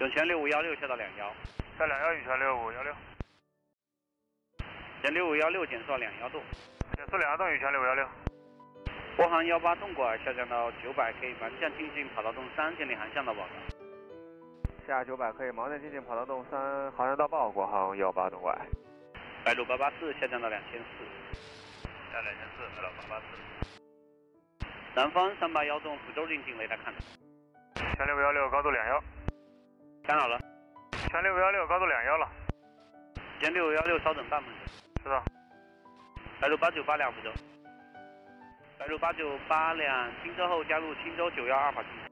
[0.01, 1.31] 涌泉六五幺六下到两幺。
[1.79, 2.95] 下两幺，涌泉六五幺六。
[5.03, 6.41] 全六五幺六减速到两幺度。
[6.97, 8.09] 减速两幺度，涌泉六五幺六。
[9.15, 13.77] 国航幺八洞拐下降到九百，可以盲降进近跑道洞三，建立航向到报告。
[14.87, 18.59] 下九百可以盲降进近跑道洞三，航向到报，国航幺八洞拐。
[19.45, 21.05] 白鹭八八四下降到两千四。
[22.11, 23.27] 下两千四，白鹭八八四。
[24.95, 27.01] 南方三八幺洞福州进近雷达看到。
[27.99, 28.99] 全六五幺六高度两幺。
[30.11, 30.41] 干扰了。
[31.09, 32.29] 全六五幺六高度两幺了。
[33.39, 35.05] 全六五幺六稍等半分钟。
[35.05, 35.23] 知道。
[36.41, 37.31] 白鹭八九八两福州。
[38.77, 42.11] 白路八九八两青州后加入青州九幺二法进场。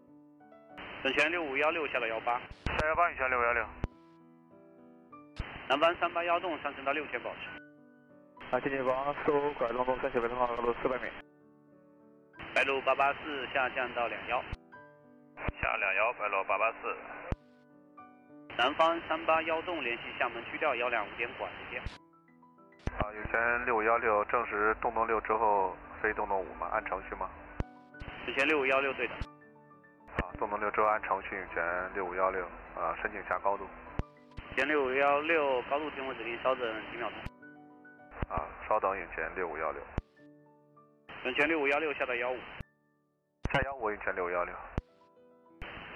[1.03, 2.41] 本泉六五幺六下到幺八。
[2.79, 3.67] 下幺八，涌泉六五幺六。
[5.69, 8.55] 南方三八幺洞上升到六千保持。
[8.55, 11.11] 啊，进近方四五拐东东三九北通号高度四百米。
[12.55, 14.41] 白鹭八八四下降到两幺。
[15.61, 16.97] 下两幺，白鹭八八四。
[18.59, 21.81] 南方三八幺洞联系厦门区调幺两五点管再见。
[22.99, 26.68] 啊，有前六五幺六证实洞洞六之后飞洞洞五吗？
[26.73, 27.31] 按程序吗？
[28.27, 29.14] 涌泉六五幺六对的。
[30.16, 32.44] 啊，洞洞六之后按程序，涌泉六五幺六
[32.75, 33.64] 啊，申请下高度。
[34.57, 38.37] 前六五幺六高度听我指令，稍等几秒钟。
[38.37, 39.81] 啊，稍等，涌泉六五幺六。
[41.23, 42.37] 涌泉六五幺六下到幺五。
[43.53, 44.53] 下幺五，涌泉六五幺六。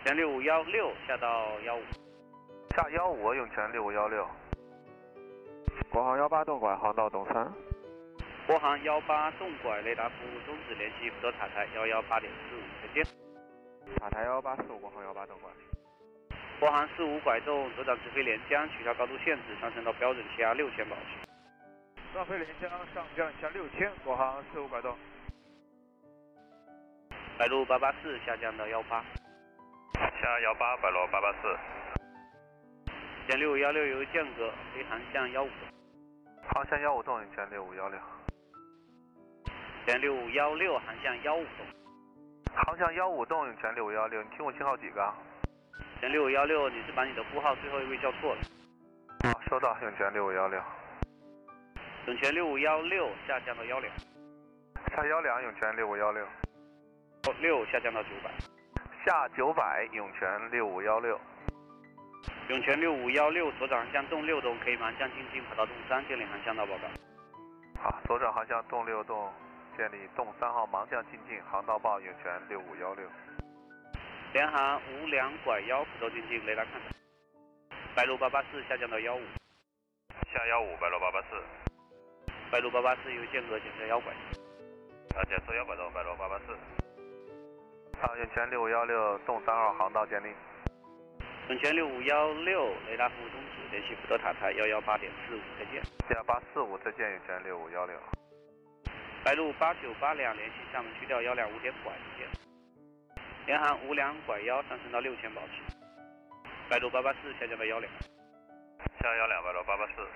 [0.05, 1.83] 前六五幺六下到幺五。
[2.75, 4.27] 下幺五，涌泉六五幺六。
[5.91, 7.53] 国航幺八洞拐航道东三。
[8.47, 13.05] 国航幺八洞拐雷达服务终止，联系福州塔台幺幺八点四五，再见。
[14.01, 15.51] 塔台幺八四五，国航幺八洞拐。
[16.59, 22.15] 国航四五拐洞左转直飞连江，取消高度限制，上升到标准气压六千保持。
[22.15, 24.97] 上飞连江，上降下六千，国航四五拐洞。
[27.37, 29.05] 白鹭八八四下降到幺八。
[29.93, 31.55] 下幺八，白鹭八八四。
[33.33, 35.67] 前六五幺六由间隔飞航向幺五洞。
[36.53, 37.99] 航向幺五洞，涌泉六五幺六。
[39.87, 41.67] 前六五幺六航向幺五洞。
[42.55, 45.11] 航向幺五洞，涌泉六五幺六，你听我信号几个？
[45.99, 48.41] 前六五幺六，你是把你的呼号最后一位叫错了。
[49.23, 50.61] 好，收到，永泉六五幺六。
[52.09, 53.91] 永泉六五幺六下降到幺两。
[54.95, 56.23] 下幺两，永泉六五幺六。
[57.41, 58.31] 六下降到九百。
[59.07, 61.19] 下九百，永泉六五幺六。
[62.49, 66.89] 涌泉六五幺六左转向动六栋，可以盲向进近跑道洞三，建立航向道报告。
[67.81, 69.33] 好，左转航向洞六栋，
[69.77, 73.09] 建立洞三号盲向进近航道报，涌泉六五幺六。
[74.33, 77.77] 联航五两拐幺，福州进近，雷达看到。
[77.95, 79.23] 白鹭八八四下降到幺五。
[80.33, 81.29] 下幺五，白鹭八八四。
[82.51, 84.13] 白鹭八八四有间隔减速幺拐。
[85.15, 86.59] 啊，减速幺拐洞，白鹭八八四。
[88.01, 90.35] 好，涌泉六五幺六，东三号航道建立。
[91.53, 95.83] 远泉六五幺六，雷达服务终止，联系福州塔台幺幺八点四五，再见。
[96.17, 97.95] 幺八四五，再见，远泉六五幺六。
[99.23, 102.27] 白鹭八九八两，联系厦门区调幺两五点拐，再见。
[103.45, 105.77] 联航五两拐幺，上升到六千，保持。
[106.71, 107.93] 白鹭八八四下降到幺两。
[109.03, 110.09] 下幺两，白鹭八八四。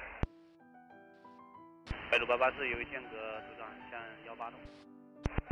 [2.10, 4.58] 白鹭八八四由于间隔左转向幺八栋。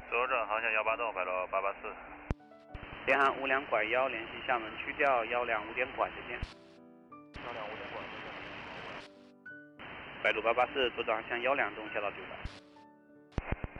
[0.09, 1.93] 左转航向幺八栋，白鹭八八四。
[3.07, 6.41] 联航五两拐幺，联系厦门去掉幺两五点拐，再见。
[7.45, 8.27] 幺两五点拐，再见。
[10.23, 12.37] 白鹭八八四左转向幺两洞下到九百。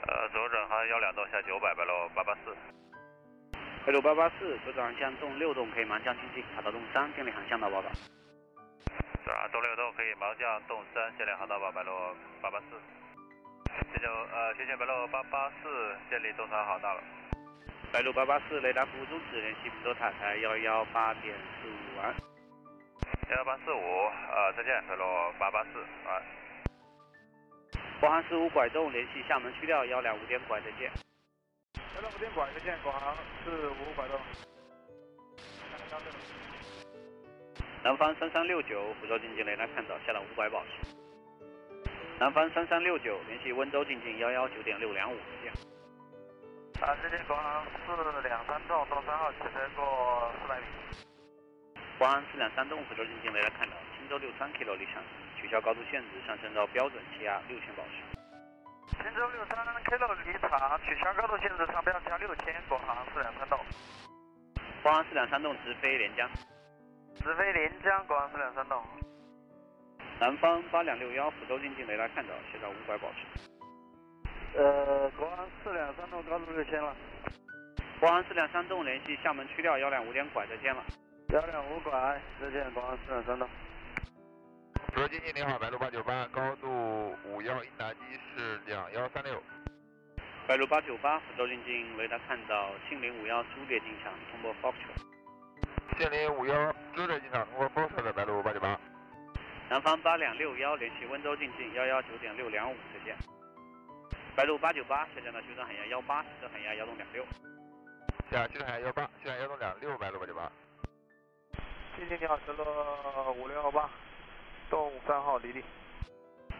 [0.07, 2.55] 呃，左转航幺两洞下九百，白鹭八八四。
[3.83, 7.89] 白鹭八八四左转向洞六洞可以盲降进近，跑道洞三，建立航向道报告。
[9.23, 11.91] 是啊，洞六洞可以盲降洞三，建立航道报，白鹭
[12.43, 12.77] 八八四。
[13.91, 17.01] 谢谢呃，谢谢白鹭八八四，建立洞三航道了。
[17.95, 22.13] 白鹭八八四雷达服务终止，联系福州塔台幺幺八点四五完。
[23.29, 26.21] 幺幺八四五，呃，再见，白鹭八八四完。
[28.01, 30.91] 国航四五拐洞，联系厦门区调幺两五点拐，再见。
[31.95, 34.19] 幺两五点拐，再见，国航四五拐洞。
[37.81, 40.95] 南方三三六九，福州进近雷达看到，下了五拐保持。
[42.19, 45.74] 南方三三六九，联系温州进近幺幺九点六两五，再见。
[46.81, 50.65] 啊，这边国航四两三栋，东三号起飞过四百米。
[51.97, 55.01] 国航四两三栋，福州进近雷达看到，青州六三 kilo 离场，
[55.39, 58.03] 取消高度限制，上升到标准气压六千保持。
[59.01, 63.57] 青州六三 kilo 离场，取消高度限制，上标加六千，国航四两三栋。
[64.83, 66.29] 国航四两三栋直飞连江。
[67.23, 68.83] 直飞连江，国航四两三栋。
[70.19, 73.54] 南方八两六幺，福州进近雷达看到，下到五百保持。
[74.57, 76.95] 呃，国航四两三栋高度六千了。
[77.99, 80.81] 国航四两三栋联系厦门区调幺两五点拐，再见了。
[81.29, 83.49] 幺两五拐，再见，国航四两三栋。
[84.93, 86.69] 福州进近你好，白鹭八九八，高度
[87.25, 89.43] 五幺，应答机是两幺三六。
[90.47, 95.03] 白鹭八九八，福州进近雷达看到，庆零五幺朱列进场，通过 Foxtrot。
[95.97, 98.79] 庆零五幺朱列进场，通过 Foxtrot 的白鹭八九八。
[99.69, 103.17] 南方八两六幺联系温州进近幺幺九点六两五，再见。
[104.35, 107.25] 白鹭八九八下降到修正海压幺八，修正海压幺洞两六。
[108.29, 110.51] 下修正海压幺八，西正海压幺洞两六，白鹭八九八。
[111.95, 112.63] 谢谢你好，神鹿
[113.41, 113.89] 五六幺八，
[114.69, 115.63] 东三号离地。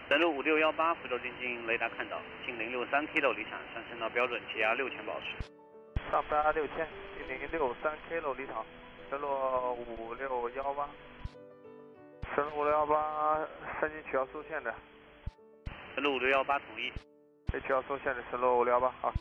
[0.08, 5.26] 神鹿五六幺八，福州进近雷达看到，庆零六三 kilo 离场，上升到标准气压六千保持。
[6.10, 8.66] 上标六千，庆零六三 kilo 离场，
[9.10, 10.88] 神鹿五六幺八。
[12.34, 13.46] 神鹿五六幺八，
[13.82, 14.74] 申请取消速限的。
[15.94, 16.94] 神鹿五六幺八同意。
[17.56, 19.14] 被取消速限制，神鹿五六幺八，好。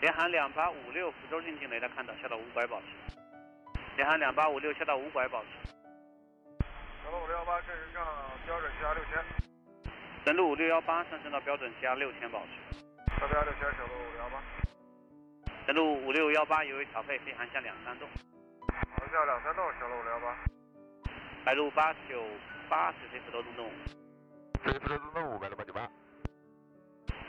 [0.00, 2.86] 联航两八五六，福州进近雷达看到，下到五拐保持。
[3.96, 5.48] 联航两八五六下到五拐保持。
[7.02, 8.06] 神鹿五六幺八正式上
[8.46, 9.18] 标准气压六千。
[10.24, 12.78] 神路五六幺八上升到标准气压六千保持。
[13.18, 14.40] 上标六千，神路五六幺八。
[15.66, 18.08] 神路五六幺八由于调配飞航向两三栋。
[18.96, 20.36] 航向两三栋，神路五六幺八。
[21.44, 22.22] 白鹭八九
[22.68, 23.72] 八直飞福州东东五。
[24.62, 25.90] 直飞福州东东五，白鹭八九八。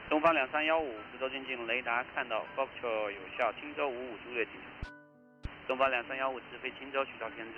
[0.08, 4.94] 东方两三幺五，福州进近雷达看到 Foxtrot 有效，青州五五朱列进场。
[5.68, 7.54] 东方两三幺五直飞青州取消偏置。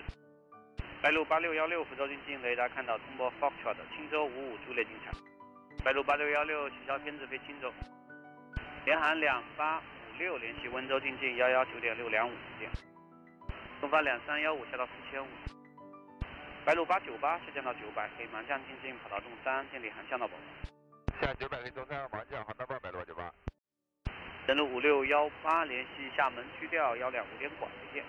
[1.01, 5.13] 白鹭八六幺六，福州进近雷达看到通过 Foxtrot 青州五五朱列进场。
[5.83, 7.71] 白鹭八六幺六取消偏置飞青州。
[8.85, 12.69] 联航两八五六联系温州进近幺幺九点六两五再见。
[13.81, 15.27] 东方两三幺五下到四千五。
[16.63, 20.67] 白鹭八九八下降到九百，可以盲降进近跑道洞三，建立航向道报告。
[21.19, 23.33] 下九百零东三号盲降，航道报白鹭八九八。
[24.45, 28.05] 登陆五六幺八，联系厦门区调幺两五点管，再见。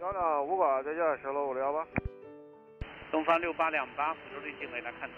[0.00, 1.84] 幺两五管，再见，神鹿五六幺八。
[3.10, 5.16] 东方六八两八，福州进近雷达看到。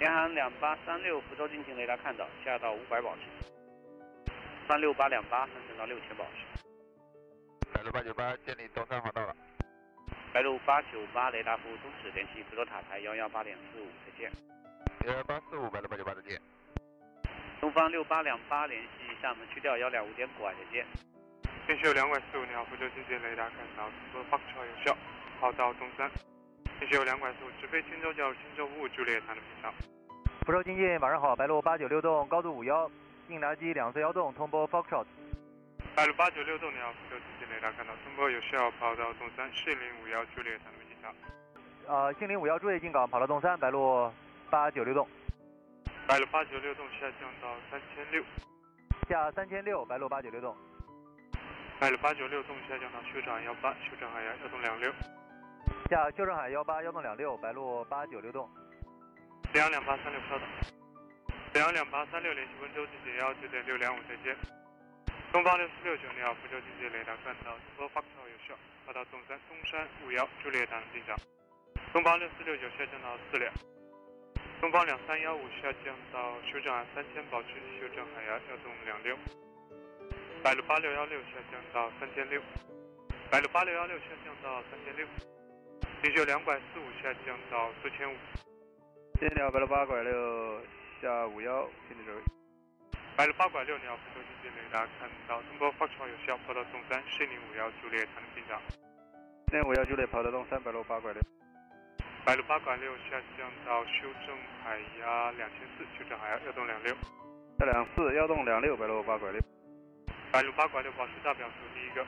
[0.00, 3.22] 联航两八三六，福州进近雷达看到，下到五百保持。
[4.66, 6.64] 三六八两八，上升到六千保持。
[7.72, 9.36] 白鹭八九八，建立东三航道了。
[10.32, 14.32] 白鹭八九八，雷达服务终止，联系福州塔台幺幺八点四五，再见。
[15.06, 16.38] 幺幺八四五，白鹭八九八，再见。
[17.58, 18.88] 东方六八两八，联系
[19.22, 20.84] 厦门区调幺两五点拐，再见。
[21.66, 24.94] 天秀两拐四五，你好，福州进近雷达看到，通过 Foxtrot 有效，
[25.40, 26.10] 跑道东三。
[26.78, 29.72] 天秀两拐四五，直飞青州叫青州五五朱列塔的频道。
[30.44, 32.90] 福州经济，晚上好，白鹭八九六栋，高度五幺，
[33.28, 35.06] 应答机两四幺栋，通波 Foxtrot。
[35.96, 41.14] 白鹭八九六栋，你好，福州经济雷达看到，通波有效跑到东三，四零五幺朱丽叶塔路机场。
[41.88, 44.12] 呃，星零五幺朱叶进港，跑到东三，白鹭
[44.50, 45.08] 八九六栋。
[46.06, 48.22] 白鹭八九六栋下降到三千六。
[49.08, 50.56] 下三千六，白鹭八九六栋。
[51.78, 54.92] 白鹭八九六栋下降到修正海幺八，修正海幺幺栋两六。
[55.88, 58.50] 下修正海幺八幺栋两六，白鹭八九六栋。
[59.52, 60.46] 两两八三六稍等。
[61.54, 64.36] 两两八三六联系温州地铁幺九点六两五再见。
[65.32, 71.16] 东方六四六九你好，福州经济雷达看到，中国发炮有效，发到东山东山五幺朱丽叶塔路机场。
[71.92, 73.52] 东方六四六九下降到四两。
[74.60, 77.48] 东方两三幺五下降到修正海三千，保持
[77.80, 79.16] 修正海幺幺栋两六。
[80.42, 82.42] 白鹭八六幺六下降到三千六。
[83.30, 85.06] 白鹭八六幺六下降到三千六。
[86.02, 88.14] 锦绣两拐四五下降到四千五。
[89.18, 90.60] 谢谢你好，白鹭八拐六
[91.00, 92.20] 下五幺，请你指挥。
[93.16, 98.60] 白鹭八拐六，你好，福州经济雷达看到中国发炮有效，跑到东三四零五幺朱丽叶塔能机场。
[99.48, 101.22] 四零五幺朱丽跑到东山，白鹭八拐六。
[102.30, 106.94] 白鹭八拐六下降到修正海压两千四，修正海压幺栋两六。
[107.58, 109.40] 幺两四幺栋两六，白鹭八拐六。
[110.30, 112.06] 白鹭八拐六保持大表数第一个。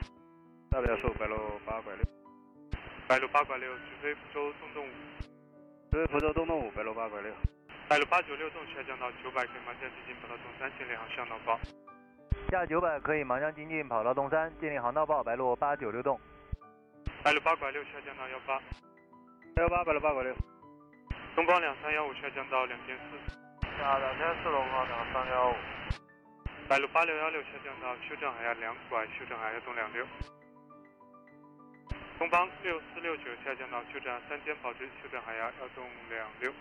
[0.71, 2.05] 大表数白鹭八拐六。
[3.05, 4.91] 白鹭八拐六直飞福州东东五。
[5.91, 7.29] 直飞福州东东五，白鹭八拐六。
[7.89, 11.59] 白鹭八九六栋下降到九百，可以盲降进近跑到东三，建立航向导报。
[12.49, 16.17] 下九百可以盲降进近跑到东三，建立航道报，白鹭八九六栋。
[17.21, 18.61] 白鹭八拐六下降到幺八。
[19.55, 20.35] 幺八，白鹭八拐六。
[21.35, 23.37] 东方两三幺五下降到两千四。
[23.77, 25.55] 下两千四，东方两三幺五。
[26.67, 30.07] 白鹭八六幺六下降到修正海压两拐，修正海压东两六。
[32.17, 36.51] 东方六四六九下降到修正三千，保持修正海压幺东两六。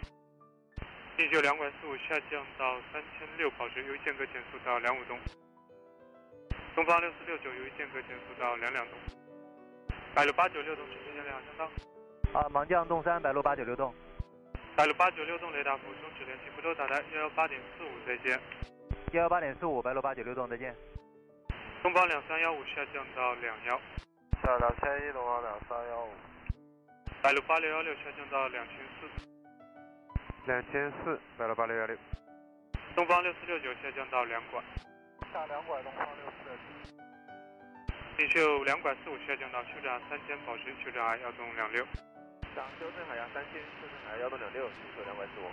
[1.17, 5.19] 锦绣两拐四五下降到三千六，保持由于间隔减速到两五东。
[6.75, 8.99] 东方六四六九由于间隔减速到两两东。
[10.15, 11.73] 白鹭八九六东直线建立航向道。
[12.33, 13.93] 啊，盲降东三，白鹭八九六栋。
[14.75, 18.41] 白鹭八九六栋雷达服务中止联系福州塔台幺幺八点四五再见。
[19.13, 20.75] 幺幺八点四五，白鹭八九六栋再见。
[21.83, 23.79] 东方两三幺五下降到两幺。
[24.43, 26.09] 下两千一，东方两三幺五。
[27.21, 29.07] 白鹭八六幺六下降到两千四。
[30.47, 31.95] 两千四，白鹭八六幺六。
[32.97, 34.59] 东方六四六九下降到两拐。
[35.35, 37.05] 下两拐，东方六四六九。
[38.17, 41.85] 锦绣两拐四五下降到修正海三千，保持修正海幺栋两六。
[42.55, 45.47] 下修正海洋三千，修正海洋幺六两六，锦绣两拐四五。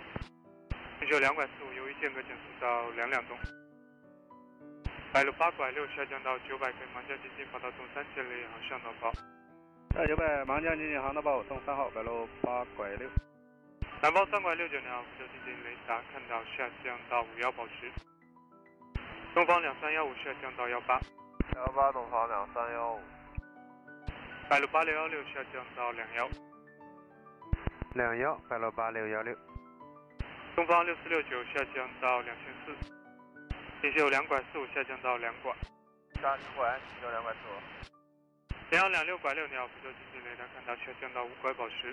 [1.00, 3.36] 锦绣两拐四五由于间隔减速到两两栋。
[5.12, 9.12] 白路八拐六下降到九百，可以盲降进近跑到东三，建立航向导报。
[9.94, 13.08] 在九百盲降进近航道报，送三号，白路八拐六。
[14.02, 17.90] 南方三拐六九，你好，福州经济雷达看到下降到五幺，保持。
[19.34, 21.00] 东方两三幺五下降到幺八。
[21.56, 23.00] 幺八，东方两三幺五。
[24.48, 26.28] 白路八六幺六下降到两幺。
[27.94, 29.36] 两幺，白鹭八六幺六。
[30.54, 32.72] 东方六四六九下降到两千四。
[33.82, 35.52] 锦绣两拐四五下降到两拐。
[36.14, 37.58] 下两拐，锦绣两拐四五。
[38.70, 41.92] 两幺两六拐六，你好，福州经济雷达看到下降到五拐，保持。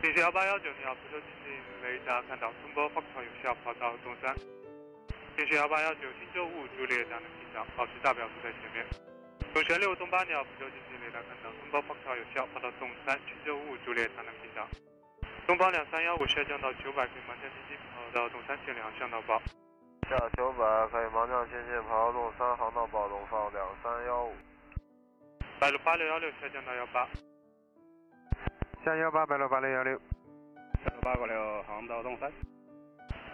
[0.00, 4.32] 锦绣幺八幺九，你好，福州经济雷达看到中波发炮有效，跑到东山。
[5.36, 8.86] 锦绣幺八幺九，新洲五朱丽叶达能机场，保持大表数在前面。
[9.56, 14.68] 永泉六东八，你好，福州经济雷达看到中波发炮有效，跑到东三，新洲五朱丽叶达能机场。
[15.48, 19.40] 东方两三幺五下降到九百，可以盲降进近跑到东三，建立航向导报。
[20.06, 24.34] 下九百可以盲降进近跑到东三，航道报东方两三幺五。
[25.58, 27.08] 白路八六幺六下降到幺八。
[28.84, 29.98] 下幺八，白路八六幺六。
[30.84, 32.30] 白路八拐六，航道东三。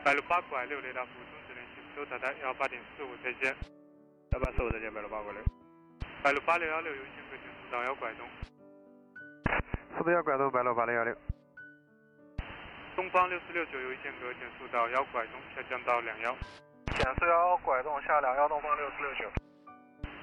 [0.05, 3.53] 白路八拐六雷达服务中指联系福州塔台幺八点四五再见。
[4.31, 5.43] 幺八四五再见，白路八拐六。
[6.23, 8.29] 白路八六幺六由间隔减速到幺拐东。
[9.99, 11.13] 四四幺拐东，白路八六幺六。
[12.95, 16.37] 东方六四六九由于间隔减速到幺拐东，下降到两幺。
[16.97, 19.31] 减速幺拐东下两幺，东方六四六九。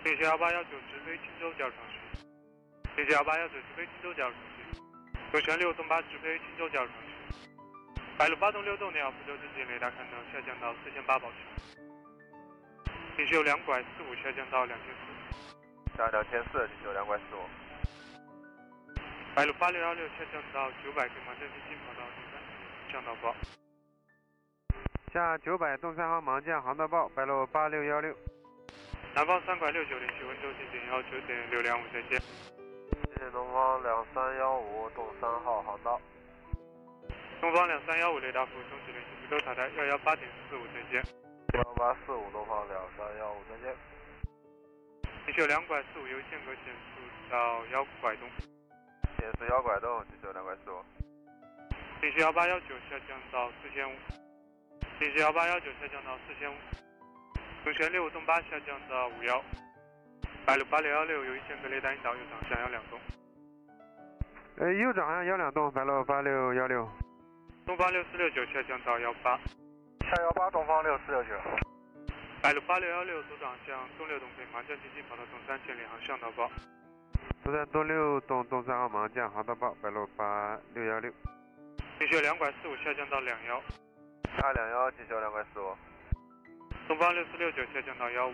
[0.04, 2.00] 锦绣幺八幺九直飞青州角城区。
[2.96, 4.82] 锦绣幺八幺九直飞青州角城区。
[5.34, 7.52] 永泉六东八直飞青州角城区。
[8.18, 11.36] 白鹭八栋六栋，你好，福州之间雷达看到下降到四千八保持。
[13.18, 15.98] 锦绣两拐四五下降到两千四。
[15.98, 17.44] 下两千四，锦绣两拐四五。
[19.36, 22.31] 白鹭八六幺六下降到九百，可以盲降进近跑到东三，
[22.92, 23.34] 向导报。
[25.14, 28.16] 下九百东三号盲降航道报，白鹭八六幺六。
[29.14, 32.20] 南方三拐六九零去温州进行幺九点六两五再见。
[32.20, 36.00] 谢谢东方两三幺五东三号航道。
[37.42, 41.04] 东方两三幺五雷达服务中指联系福州塔台幺幺八点四五再见。
[41.54, 43.76] 幺八四五东方两三幺五再见。
[45.26, 48.30] 锦地球两拐四五，由间隔减速到幺拐东。
[49.18, 51.01] 减速幺拐东，地球两拐四五。
[52.02, 53.94] 地球幺八幺九下降到四千五。
[55.00, 56.56] 地球幺八幺九下降到四千五。
[57.64, 59.40] 中旋六东八下降到五幺。
[60.44, 63.00] 白鹭八六幺六，由于间隔雷达引导，右转向幺两栋。
[64.58, 66.90] 呃，右转向幺两栋，白鹭八六幺六。
[67.68, 69.38] 东方六四六九下降到幺八。
[69.38, 71.30] 下幺八，东方六四六九。
[72.42, 76.50] 白鹭八六幺六，左转向东六东北，麻将进近跑道东三千里航向导报。
[77.44, 81.14] 左转东六东东三号麻将航道报，白鹭八六幺六。
[82.02, 83.62] 地球两拐四五下降到两幺。
[84.42, 85.78] 二两幺，地球两拐四五。
[86.88, 88.34] 东方六四六九下降到幺五。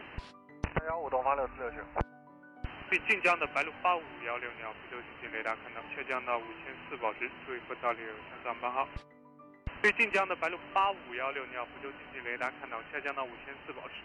[0.73, 1.77] 下幺五，东方六四六九。
[2.89, 8.87] 对晋江的白鹭八五幺六，鸟福州进行雷达看到，下降到五千四保持，注意不到六向上八号。
[9.81, 13.95] 对晋江的白鹭八五幺六，鸟福州进行雷达看到，下降到五千四保持。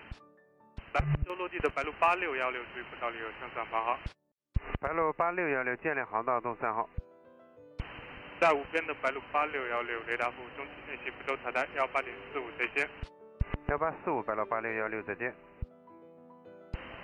[0.92, 3.96] 来福州落地的白鹭八六幺六，注意不到六向上八号。
[4.80, 6.90] 白鹭八六幺六，建立航道东三号。
[8.42, 12.90] 在无边的白鹭八六幺六，雷达服务中期练习福州塔台幺八点四五，再见。
[13.68, 15.32] 幺八四五，白鹭八六幺六，再见。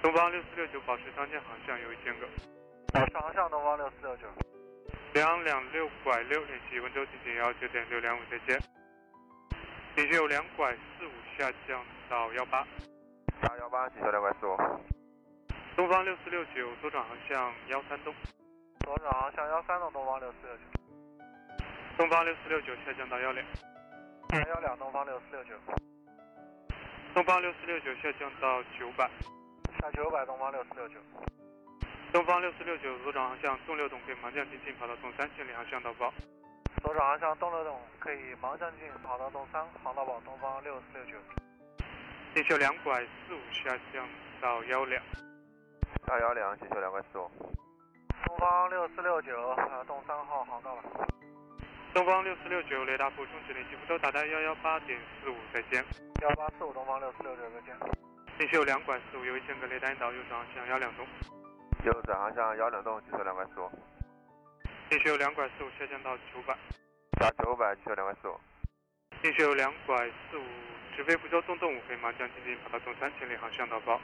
[0.03, 2.26] 东方六四六九保持当前航向，有一间隔。
[2.93, 4.26] 保持航向，东方六四六九。
[5.14, 8.61] 两两六拐六，联系温州进行幺九点六两五，再见。
[9.95, 12.66] 地球两拐四五下降到幺八。
[13.41, 14.57] 打幺八，地球两拐四五。
[15.76, 18.12] 东方六四六九，左转航向幺三东。
[18.80, 20.78] 左转航向幺三东，东方六四六九。
[21.99, 23.44] 东方六四六九下降到幺两。
[24.30, 25.51] 幺两，东方六四六九。
[27.12, 29.11] 东方六四六九下降到九百。
[29.80, 30.94] 下九百，东方六四六九。
[32.12, 36.14] 东方六四六九，左转航向东六东可以盲降进近跑道东三千里航向导报。
[36.82, 41.18] 左转航向东六东可以盲降进跑道东三航道报，东方六四六九。
[42.32, 44.09] 地球两拐四五下降
[44.40, 45.03] 到幺两。
[46.07, 47.28] 到幺两，地球两拐四五。
[48.24, 50.82] 东方六四六九，呃，东三号航道了。
[51.95, 55.84] 东方六四六九，雷达服务终止联系福州塔台幺幺八点四五，再见。
[56.22, 57.76] 幺八四五，东方六四六九，再见。
[58.39, 61.07] 地球两拐四五，由于间隔雷达引导，右转航向幺两东。
[61.84, 63.70] 右转航向幺两栋，地球两拐四五。
[64.89, 66.57] 地球两拐四五下降到九百。
[67.18, 68.39] 下九百，地球两拐四五。
[69.22, 69.97] 地球两拐
[70.30, 70.45] 四五，
[70.95, 74.01] 直飞福州东东五，可以盲降进近跑道东三千里航向导报。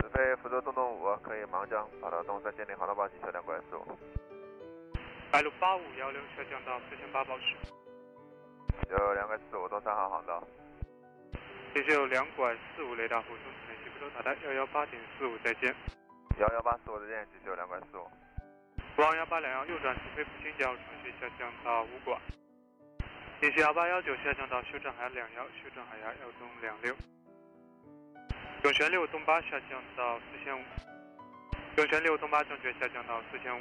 [0.00, 3.98] 直飞福州东东五，可以盲降跑到东三千里航道报，地球两拐四五。
[5.32, 7.56] 白鹭八五幺六下降到四千八保持。
[8.82, 10.46] 地球两拐四五，东三号航道。
[11.72, 15.74] 地球两拐四五，雷达服务终止联系福州塔台幺幺八点四五，再见。
[16.38, 18.06] 幺幺八四五，再见，地球两拐四五。
[18.94, 22.14] 国航幺八两幺右转直飞福清角，顺序下降到五拐。
[23.40, 26.94] 地球幺八幺九下降到修正海两幺，修正海牙幺东两六。
[28.64, 30.62] 永泉六东八下降到四千五。
[31.78, 33.60] 永泉六东八正确下降到四千五。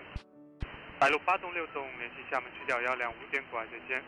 [1.01, 4.03] 白鹭八栋六栋联系厦门区角幺两五点拐，再见。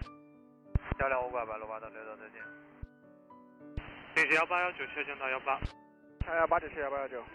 [1.00, 2.40] 幺两五拐，白鹭八栋六栋，再见。
[4.14, 5.60] 联系幺八幺九下降到幺八。
[6.24, 7.26] 下幺八九，下幺八幺九。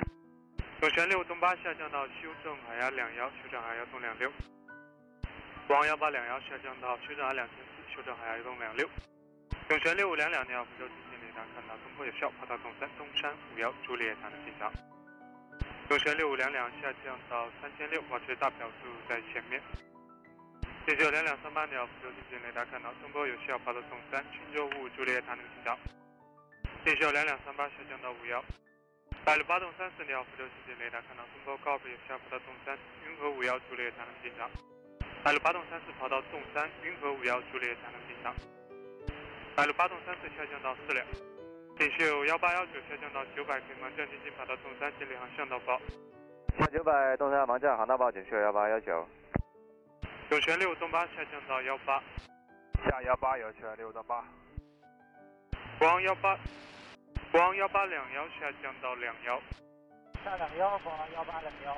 [0.83, 4.31] 永泉六东八下降到修正海压两幺，修正海压东两六。
[5.67, 8.89] 国航幺八两幺下降到修正海两千四，修正海牙东两六。
[9.71, 14.71] 永泉六五两两，你好，福州进行雷达看到东坡有效，跑道东三东山五幺，朱丽叶塔的进场。
[15.89, 19.59] 永泉六五两两下降到三千六，保持大表速在前面。
[20.85, 25.79] 地球两两三八，你好，福州进行雷达看到东坡有效，跑道东三青州五，朱丽叶塔的进场。
[26.85, 28.45] 地球两两三八下降到五幺。
[29.25, 32.77] 白鹭八栋三四，你好，福州进行雷达看到东坡高北有效，跑道东三
[33.09, 34.51] 云和五幺，朱丽叶塔的进场。
[35.25, 38.37] 白鹭八栋三四跑到东三云和五幺，朱丽叶塔的进场。
[39.57, 41.07] 白鹭八栋三四下降到四两。
[41.79, 45.81] 地球幺八幺九下降到九百，可以盲降进近跑道东三千里航向导报。
[46.59, 49.07] 下九百，东三盲降航道报，警示幺八幺九。
[50.31, 52.03] 永泉六东八下降到幺八。
[52.85, 54.25] 下幺八，永泉六东八。
[55.79, 56.37] 国航幺八，
[57.31, 59.41] 国航幺八两幺下降到两幺。
[60.25, 61.77] 下两幺，国航幺八两幺。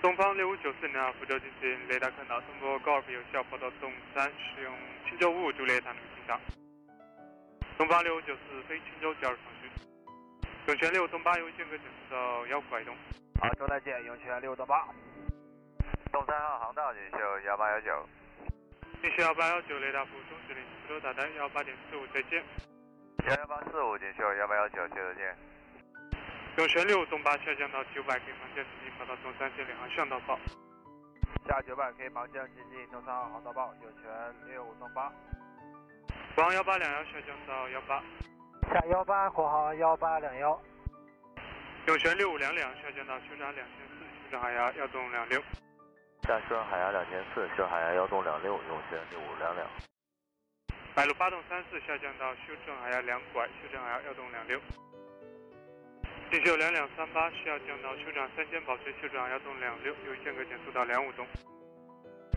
[0.00, 4.72] 东方六五九四，零二，福州进行雷达看到通过高尔夫有效，跑道东三使用
[5.08, 6.38] 青州五五，朱丽叶塔能进场。
[7.76, 9.70] 东八六五九四飞青州加入程序。
[10.66, 12.96] 永泉六东八由间隔减速到幺拐东。
[13.38, 14.88] 好，周再见，永泉六东八。
[16.10, 18.08] 东三号航道，锦绣幺八幺九。
[19.02, 22.42] 地球幺八幺九雷达服务终止联系福州塔台幺八点四五，再见。
[23.28, 25.36] 幺幺八四五，锦绣幺八幺九，接着见。
[26.56, 30.38] 永泉六东八下降到九百，可以盲降进近跑道东三千里航向导报。
[31.46, 34.10] 下九百可以盲降进近东三号航道报，永泉
[34.48, 35.12] 六东八。
[36.34, 38.02] 国航幺八两幺下降到幺八。
[38.72, 40.60] 下幺八，国航幺八两幺。
[41.86, 45.40] 永泉六五两两下降到休战两千四，修正海牙幺洞两六。
[46.22, 49.66] 下修正海牙两千四，修正海牙幺洞两六，永泉六五两两。
[50.94, 54.60] 白鹭八洞三四下降到修正海牙两拐，修正海牙幺洞两六。
[56.30, 61.24] 进修两两三八下降到修正三千，保持修正海牙洞两六，由于间隔减速到两五洞。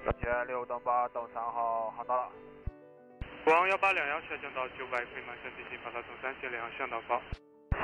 [0.05, 2.31] 永泉六洞八洞三号航道了。
[3.43, 7.21] 国航幺八两幺下降到九百，可以马上进行跑道洞三，接联航向导报。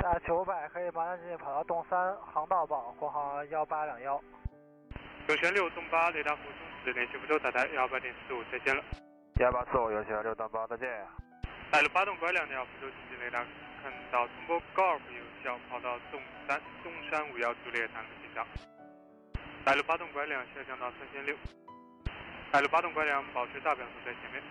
[0.02, 4.22] 下九百可以马上进行跑道洞三，航道报，国航幺八两幺。
[5.28, 8.84] 永泉六洞八雷达服中止，联系福州塔台幺八点四五，再见了。
[9.40, 10.88] 幺八四五，永泉六东八，再见。
[11.72, 13.44] 白鹭八洞拐两，你好，福州经济雷达
[13.82, 18.46] 看到通波高尔夫有效，跑道洞三，东山五幺朱烈谈频道。
[19.64, 21.36] 白鹭八洞拐两下降到三千六。
[22.52, 24.44] 白鹭八洞拐两保持大表速在前面。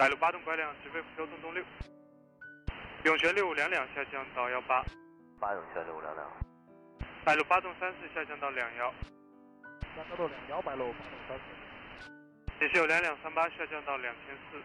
[0.00, 1.62] 白路八栋拐两直飞福州东东六。
[3.04, 4.82] 永泉六五两两下降到幺八。
[5.38, 6.26] 八永泉六五两两。
[7.22, 8.90] 白路八洞三四下降到两幺。
[9.94, 11.44] 下高度两幺，白路八栋三四。
[12.58, 14.58] 锦绣两两三八下降到两千四。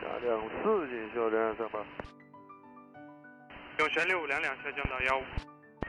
[0.00, 1.78] 下降四，锦绣两两三八。
[3.80, 5.22] 永泉六五两两下降到幺五。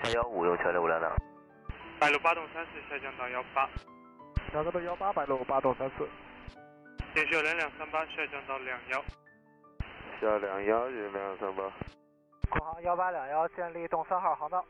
[0.04, 1.10] 下幺五，永泉六五两两。
[1.98, 3.70] 白路八栋三四下降到幺八。
[4.52, 6.06] 下高度幺八，白路八洞三四。
[7.14, 9.04] 锦绣两两三八下降到两幺。
[10.22, 11.64] 下两幺，锦两两三八。
[12.50, 14.64] 国航幺八两幺建立洞三号航道。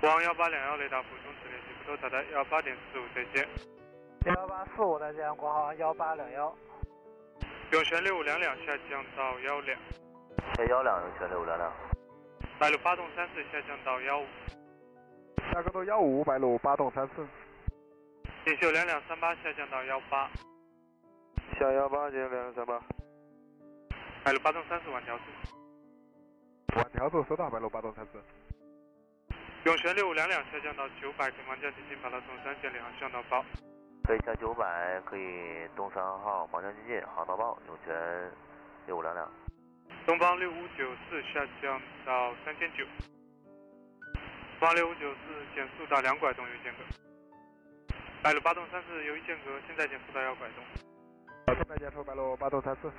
[0.00, 3.48] 国航幺八两幺雷达服中止，联系福州塔台幺八点四五，再见。
[4.26, 6.54] 幺八四五，再见，国航幺八两幺。
[7.72, 9.78] 永泉六五两两下降到幺两。
[10.56, 11.72] 下幺两，永泉六五两两。
[12.58, 14.26] 白鹭八栋三四下降到幺五。
[15.52, 17.26] 下高度幺五，白鹭八栋三四。
[18.44, 20.30] 锦绣两两三八下降到幺八。
[21.58, 22.80] 下幺八，锦两两三八。
[24.24, 25.24] 白鹭八栋三四晚调速。
[26.76, 28.22] 晚调速收到，白鹭八栋三四。
[29.64, 33.44] 永泉六五两两下降到九百，可盲降进行跑道洞三，建联航向导报。
[34.04, 38.32] 可以下九百，可以东三号盲降进近，航到报，永泉
[38.86, 39.30] 六五两两。
[40.06, 42.84] 东方六五九四下降到三千九。
[44.58, 47.94] 东方六五九四减速到两拐东，有间隔。
[48.22, 50.48] 白鹭八栋三四由于间隔，现在减速到幺拐
[51.54, 51.64] 洞。
[51.64, 52.90] 正在减速，白鹭八栋三四。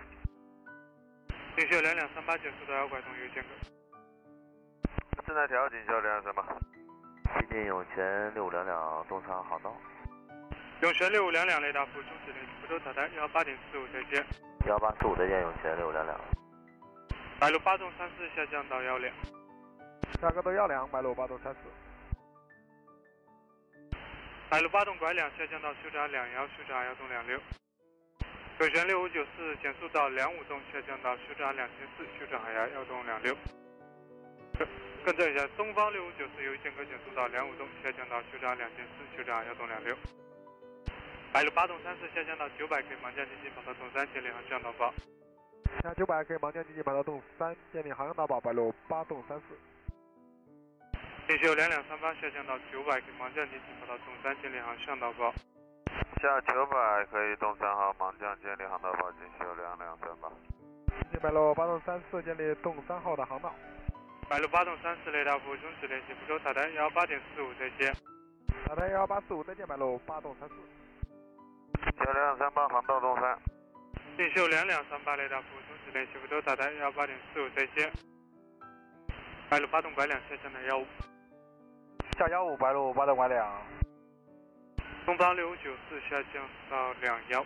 [1.56, 3.49] 锦绣两两三八九速到幺拐洞，有间隔。
[5.26, 6.43] 正在调，锦绣两两三八。
[7.39, 9.76] 接近永泉六五两两东昌航道。
[10.82, 14.26] 永泉六五两两雷达服中止，联系福州塔台幺八点四五，再见。
[14.66, 16.20] 幺八四五，再见，永泉六五两两。
[17.39, 19.14] 白鹭八栋三四下降到幺两。
[20.20, 21.60] 下高度幺两，白鹭八栋三四。
[24.49, 27.39] 白鹭八栋拐两下降到修正两幺，修正幺栋两六。
[28.62, 33.36] 永泉六五九四减速到两五洞，下降到修正两千四，修正海牙幺洞两六。
[34.53, 34.68] 更
[35.03, 39.97] 更正一下，东方六五九四由于间隔减速到两五洞，下降到修正两千四，修正幺洞两六。
[41.34, 44.93] 白鹭八洞三四下降到九百，K 盲降进近跑道洞三，建联航向导报。
[45.82, 49.57] 下九百 K 盲降进近跑道洞三，建立航向导报，白鹭八洞三四。
[51.28, 55.34] 锦绣两两三八下降到九百，K 盲降进近跑道洞三，建联航向导报。
[56.22, 60.30] 下九百可以东三号盲降建立航道报，锦绣两两三八。
[61.12, 63.52] 建白鹭八栋三四建立洞三号的航道。
[64.30, 67.92] 白鹭八栋三四雷达服中止，联系福州塔台幺八点四五，再见。
[68.68, 70.56] 塔台幺八四五，再见，白鹭八栋三四。
[72.06, 73.40] 九两两三八航道洞三。
[74.16, 77.92] 进修两两三八雷达服中止，联系福州塔台幺八点四五，再见。
[79.50, 80.86] 白鹭八栋拐两下降到幺五。
[82.16, 83.81] 下幺五，白鹭八栋拐两。
[85.06, 87.46] 东方六五九四下降到两幺。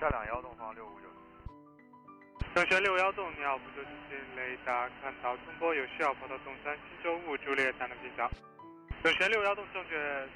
[0.00, 2.60] 下两幺，东方六五九四。
[2.60, 8.30] 永泉六幺洞，你好，福州经济雷达看到中波有效，跑道东三，青州雾朱烈达能频道。
[9.04, 10.28] 永泉六幺洞正确，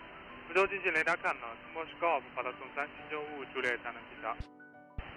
[0.46, 4.36] 福州经济雷达看到中波是高尔夫，跑道洞三，青州雾朱烈达能频道。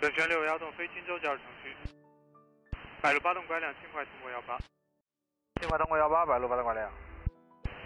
[0.02, 1.76] 永泉六幺洞飞青州驾驶程序。
[3.02, 4.58] 百路八洞拐两，轻快通过幺八。
[5.60, 6.92] 轻快通过幺八，百路八洞拐两。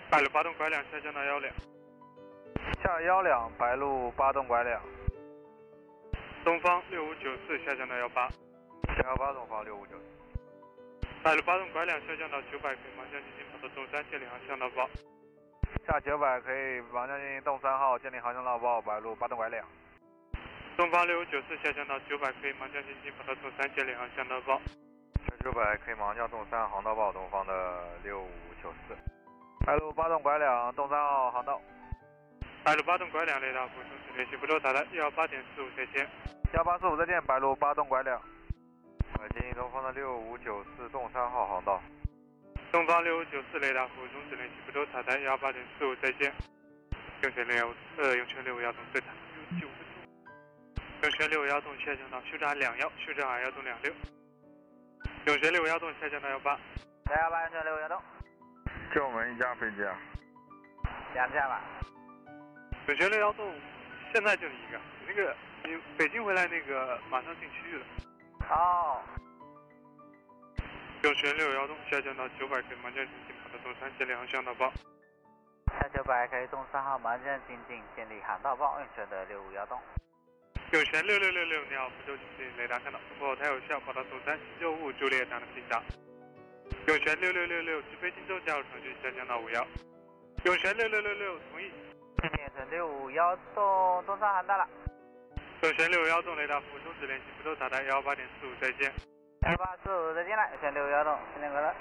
[0.09, 1.53] 百路八洞拐两下降到幺两。
[2.85, 4.79] 下幺两，白鹭八栋拐两。
[6.43, 8.29] 东方六五九四下降到幺八。
[8.95, 11.09] 下幺八，东方六五九四。
[11.23, 14.87] 白鹭八栋拐两下降到九百，可以盲降进行跑道东三，建立航向导报。
[15.87, 19.65] 下九百可以盲降进行洞三号，建立航向导报，白鹭八栋拐两。
[20.77, 24.61] 东方六五九四下降到九百，可以盲降进行跑道洞三，建立航向导报。
[25.25, 28.29] 下九百可以盲降洞三，航道报，东方的六五
[28.61, 28.95] 九四。
[29.65, 31.59] 白鹭八栋拐两，洞三号航道。
[32.65, 36.09] 白鹭八栋拐两雷达服中止，联系福州塔台幺八点四五，再见。
[36.53, 38.19] 幺八四五再见，白鹭八栋拐两。
[39.33, 41.79] 进行东方的六五九四洞三号航道。
[42.71, 46.33] 东方六五九四雷达服务终止联系福州塔台幺八点四五再见。
[47.21, 49.07] 永泉六呃永泉六五幺洞对塔
[49.37, 50.83] 有九分钟。
[51.03, 53.93] 永泉六五幺洞下降到修正两幺，修正二幺洞两六。
[55.27, 56.57] 永泉六五幺洞下降到幺八。
[57.05, 58.01] 三幺八永泉六五幺洞。
[58.91, 59.95] 就我们一架飞机啊。
[61.13, 61.61] 两架吧。
[62.87, 63.51] 永泉六幺洞
[64.13, 67.85] 现在就你一个，那个你北京回来那个马上进区域了。
[68.49, 69.01] 哦。
[71.01, 74.71] 永泉六幺洞下降到九百 K，盲降进近跑道东山，建立航向导报。
[75.67, 78.79] 下九百 K 东三号盲降进近，建立航道报。
[78.79, 79.79] 永泉的六五幺洞。
[80.71, 85.81] 永泉六六六六，你好，福州进近雷达看到，通过台有效，跑到东山，七九五朱丽叶，打的进达。
[86.87, 89.67] 永泉六六六六，直飞荆州，加入程序下降到五幺。
[90.45, 91.71] 永泉六六六六，同意。
[92.71, 94.67] 六五幺洞，东山航到了。
[95.61, 98.91] 永泉六五幺洞雷达服务终止联系福州塔台幺八点四五，再见。
[99.43, 101.73] 幺八四五再见了，永泉六五幺洞，新年快乐。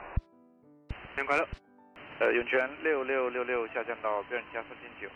[0.88, 1.48] 新年快乐。
[2.20, 5.08] 呃，永泉六六六六下降到标准加三千九。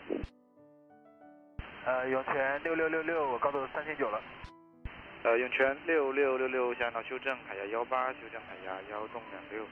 [1.85, 4.21] 呃，永泉六六六六，高度三千九了。
[5.23, 9.65] 呃，永泉六六六六下降到修正海压幺八，修正海压幺洞两六。